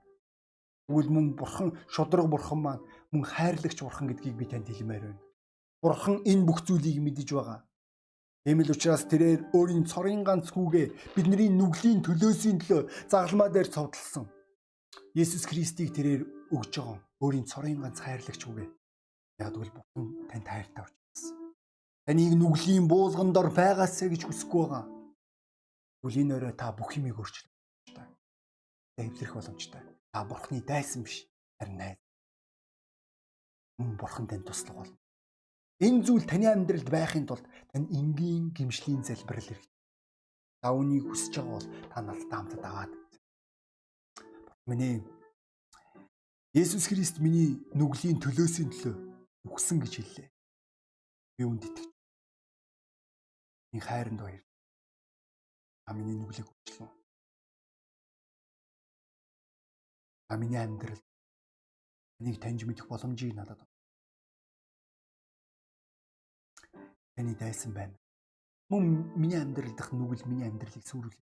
[0.89, 5.21] Тэгвэл мөн бурхан шудраг бурхан маань мөн хайрлагч бурхан гэдгийг би танд хэлмээр байна.
[5.81, 7.68] Бурхан энэ бүх зүйлийг мэдэж байгаа.
[8.49, 14.25] Тийм л учраас тэрээр өөрийн цорын ганц хүүгээ бидний нүглийн төлөөсийн төлөө загалмаа дээр цовдлсон.
[15.13, 16.97] Есүс Христийг тэрээр өгж байгаа.
[17.21, 18.69] Өөрийн цорын ганц хайрлагч хүүгээ.
[19.45, 21.23] Яг л бурхан танд хайртай учраас.
[22.09, 24.85] Таныг нүглийн буулган дор байгаасаа гэж хүсэхгүй байгаа.
[26.01, 28.07] Тэгвэл энэ өрөө та бүх юмыг өөрчлөх боломжтой.
[28.97, 29.83] Эвлэрэх боломжтой.
[30.09, 31.29] Та бурхны дайсан биш.
[31.61, 32.01] Харин найз
[33.77, 34.98] мөн бурхан танд туслах болно.
[35.79, 39.71] Энэ зүйл таны амьдралд байхын тулд тань энгийн гимшлийн залбирал хэрэгтэй.
[40.61, 42.91] Та үнийг хүсэж байгаа бол та надтай хамтд аваад.
[44.67, 44.99] Миний
[46.51, 48.95] Есүс Христ миний нүглийн төлөөсийн төлөө
[49.47, 50.27] үхсэн гэж хэллээ.
[51.37, 51.87] Би үүнд итгэж.
[53.73, 54.43] Энэ хайранд баяр.
[55.85, 56.91] Та миний нүглийг уучлаа.
[60.27, 60.99] Та миний амьдрал
[62.19, 63.63] Энийг таньж мэдэх боломжийг надад
[67.19, 67.99] таны дайсан байна.
[68.71, 71.19] Мөн миний амьдрал дах нүгэл миний амьдралыг сүрүүлээ.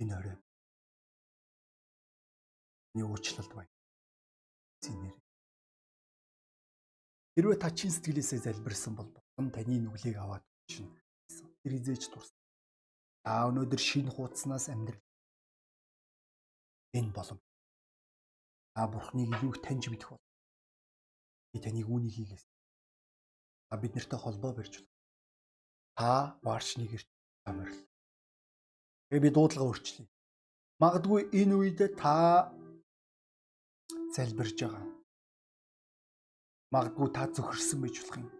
[0.00, 0.36] Энэ орой.
[2.92, 3.72] Миний уучлалт байна.
[4.84, 5.16] Зинээр.
[7.36, 10.92] Хэрвээ та чин сэтгэлээсээ залбирсан бол Бурхан таны нүглийг аваад чинь
[11.64, 12.36] тэр хизээч дурсан.
[13.24, 15.00] Та өнөөдөр шинэ хуудаснаас амьдрал
[16.92, 17.40] энэ болов.
[18.76, 20.29] Та Бурханыг илүү их таньж мэдэх бол.
[21.52, 22.44] Би таныг үүнийг хийгээс.
[23.68, 24.90] Та бид нартай холбоо барьж байна.
[25.96, 26.10] Та
[26.42, 27.08] варшны гэрт
[27.44, 27.78] амарл.
[29.10, 30.06] Тэгээ би дуудлага өөрчлөе.
[30.80, 32.54] Магадгүй энэ үед та
[34.14, 34.86] залбирж байгаа.
[36.72, 38.30] Магадгүй та зөвхөрсөн байж болох юм.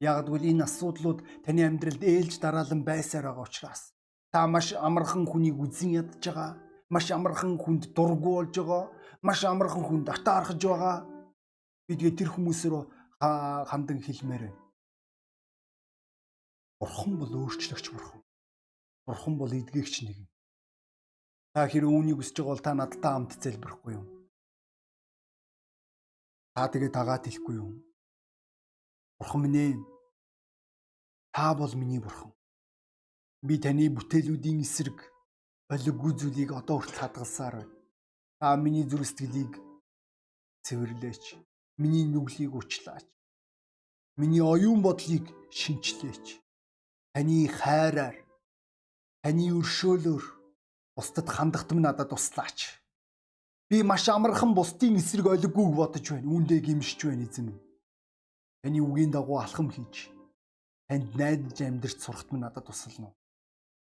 [0.00, 3.94] Ягдвал энэ асуудлууд таны амьдралд ээлж дараалан байсаар байгаа учраас
[4.34, 6.58] та маш амархан хүнийг үзэн ядж байгаа.
[6.90, 8.90] Маш амархан хүнд дургу болж байгаа.
[9.22, 10.96] Маш амархан хүнд атаархаж байгаа.
[11.86, 12.82] Би тэгээ тэр хүмүүсрөө
[13.70, 14.62] хандан хэлмээр байна.
[16.80, 18.20] Бурхан бол өөрчлөгч бурхан.
[19.06, 20.18] Бурхан бол эдгэгч нэг.
[21.54, 24.06] Та хэрэг үүнийг хүсэж байгаа бол та надтай хамт залбирахгүй юу?
[26.54, 27.72] Та тэгээ дагаад хэлэхгүй юу?
[29.18, 29.72] Бурхан минь ээ
[31.34, 32.30] Та бол миний бурхан.
[33.42, 34.98] Би таны бүтээлүүдийн эсрэг
[35.66, 37.74] олиггүй зүйлийг одоо хүртэл хадгалсаар байна.
[38.38, 39.58] Та миний зүрх сэтгэлийг
[40.62, 41.24] цэвэрлээч.
[41.76, 43.06] Миний нүглийг уучлаач.
[44.16, 46.38] Миний оюун бодлыг шинчлээч.
[47.14, 48.16] Таны хайраар,
[49.22, 50.24] таны өршөөлөөр
[50.94, 52.78] бусдад хандахт минь надад туслаач.
[53.68, 56.30] Би маш амархан бусдын эсрэг олиггүйг бодож байна.
[56.30, 57.62] Үүндээ гимшиж байна эзэн минь.
[58.62, 60.10] Таны үгийн дагуу алхам хийж
[60.88, 63.16] танд найдаж амьдрч сурахт минь надад тусална уу?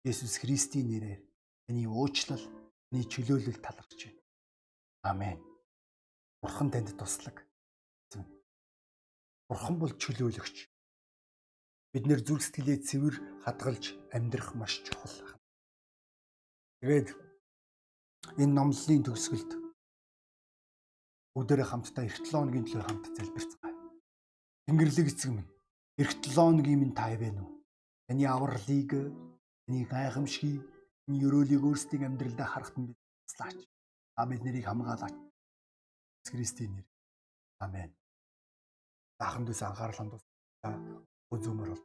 [0.03, 1.21] Есүс Христийн нэрээр
[1.67, 2.41] таны уучлал,
[2.89, 4.21] таны чөлөөлөл талархж байна.
[5.03, 5.39] Амен.
[6.41, 7.46] Бурхан танд туслаг.
[9.47, 10.57] Бурхан бол чөлөөлөгч.
[11.93, 13.15] Бид нэр зүрх сэтгэлээ цэвэр
[13.47, 15.39] хадгалж амьдрах маш чухал.
[16.83, 17.15] Тэгээд
[18.41, 19.51] энэ номлолын төгсгөлд
[21.33, 23.75] бүгдээрээ хамтдаа эрт 7 хоногийн төлөө хамт залбирцгаая.
[24.67, 25.49] Тэнгэрлэг эцэг минь
[25.97, 27.65] Эх 7 хоногийн минь тай байна уу?
[28.05, 28.91] Таны авралыг,
[29.65, 30.61] таны гайхамшгийг,
[31.05, 32.93] таны өрөөлийг өөрсдийн амьдралдаа харахад нь
[33.25, 33.57] туслаач.
[34.13, 35.15] А бид нарыг хамгаалаач.
[36.29, 36.85] Христийн нэр.
[37.65, 37.89] Амен.
[39.19, 40.23] Ахын дэс анхаарал хандуус
[41.33, 41.83] үзүүмөр бол